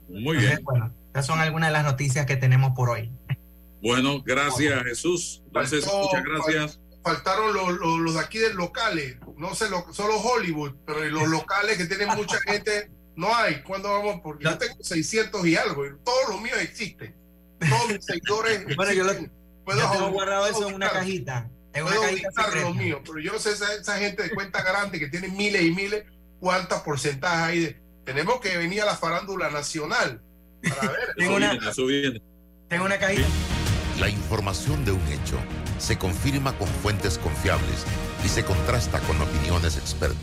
[0.09, 0.59] Muy bien.
[0.63, 3.11] Bueno, esas son algunas de las noticias que tenemos por hoy.
[3.81, 5.43] Bueno, gracias Jesús.
[5.47, 6.79] Entonces, muchas gracias.
[7.03, 11.77] Faltaron los, los, de aquí del locales, no sé, lo, solo Hollywood, pero los locales
[11.77, 13.61] que tienen mucha gente, no hay.
[13.61, 14.21] ¿Cuándo vamos?
[14.23, 17.13] Porque yo tengo 600 y algo, y todos los míos existen.
[17.59, 18.65] Todos mis seguidores.
[18.77, 19.13] bueno, yo, lo,
[19.65, 21.49] puedo yo tengo guardado eso en una cajita.
[21.73, 24.99] En una cajita los míos, pero yo no sé esa, esa gente de cuenta grande
[24.99, 26.05] que tiene miles y miles,
[26.39, 27.83] cuántas porcentajes hay de.
[28.05, 30.21] Tenemos que venir a la farándula nacional
[30.61, 30.99] para ver.
[31.17, 31.57] tengo, una,
[32.67, 33.27] tengo una cajita.
[33.99, 35.37] La información de un hecho
[35.79, 37.85] se confirma con fuentes confiables
[38.25, 40.17] y se contrasta con opiniones expertas.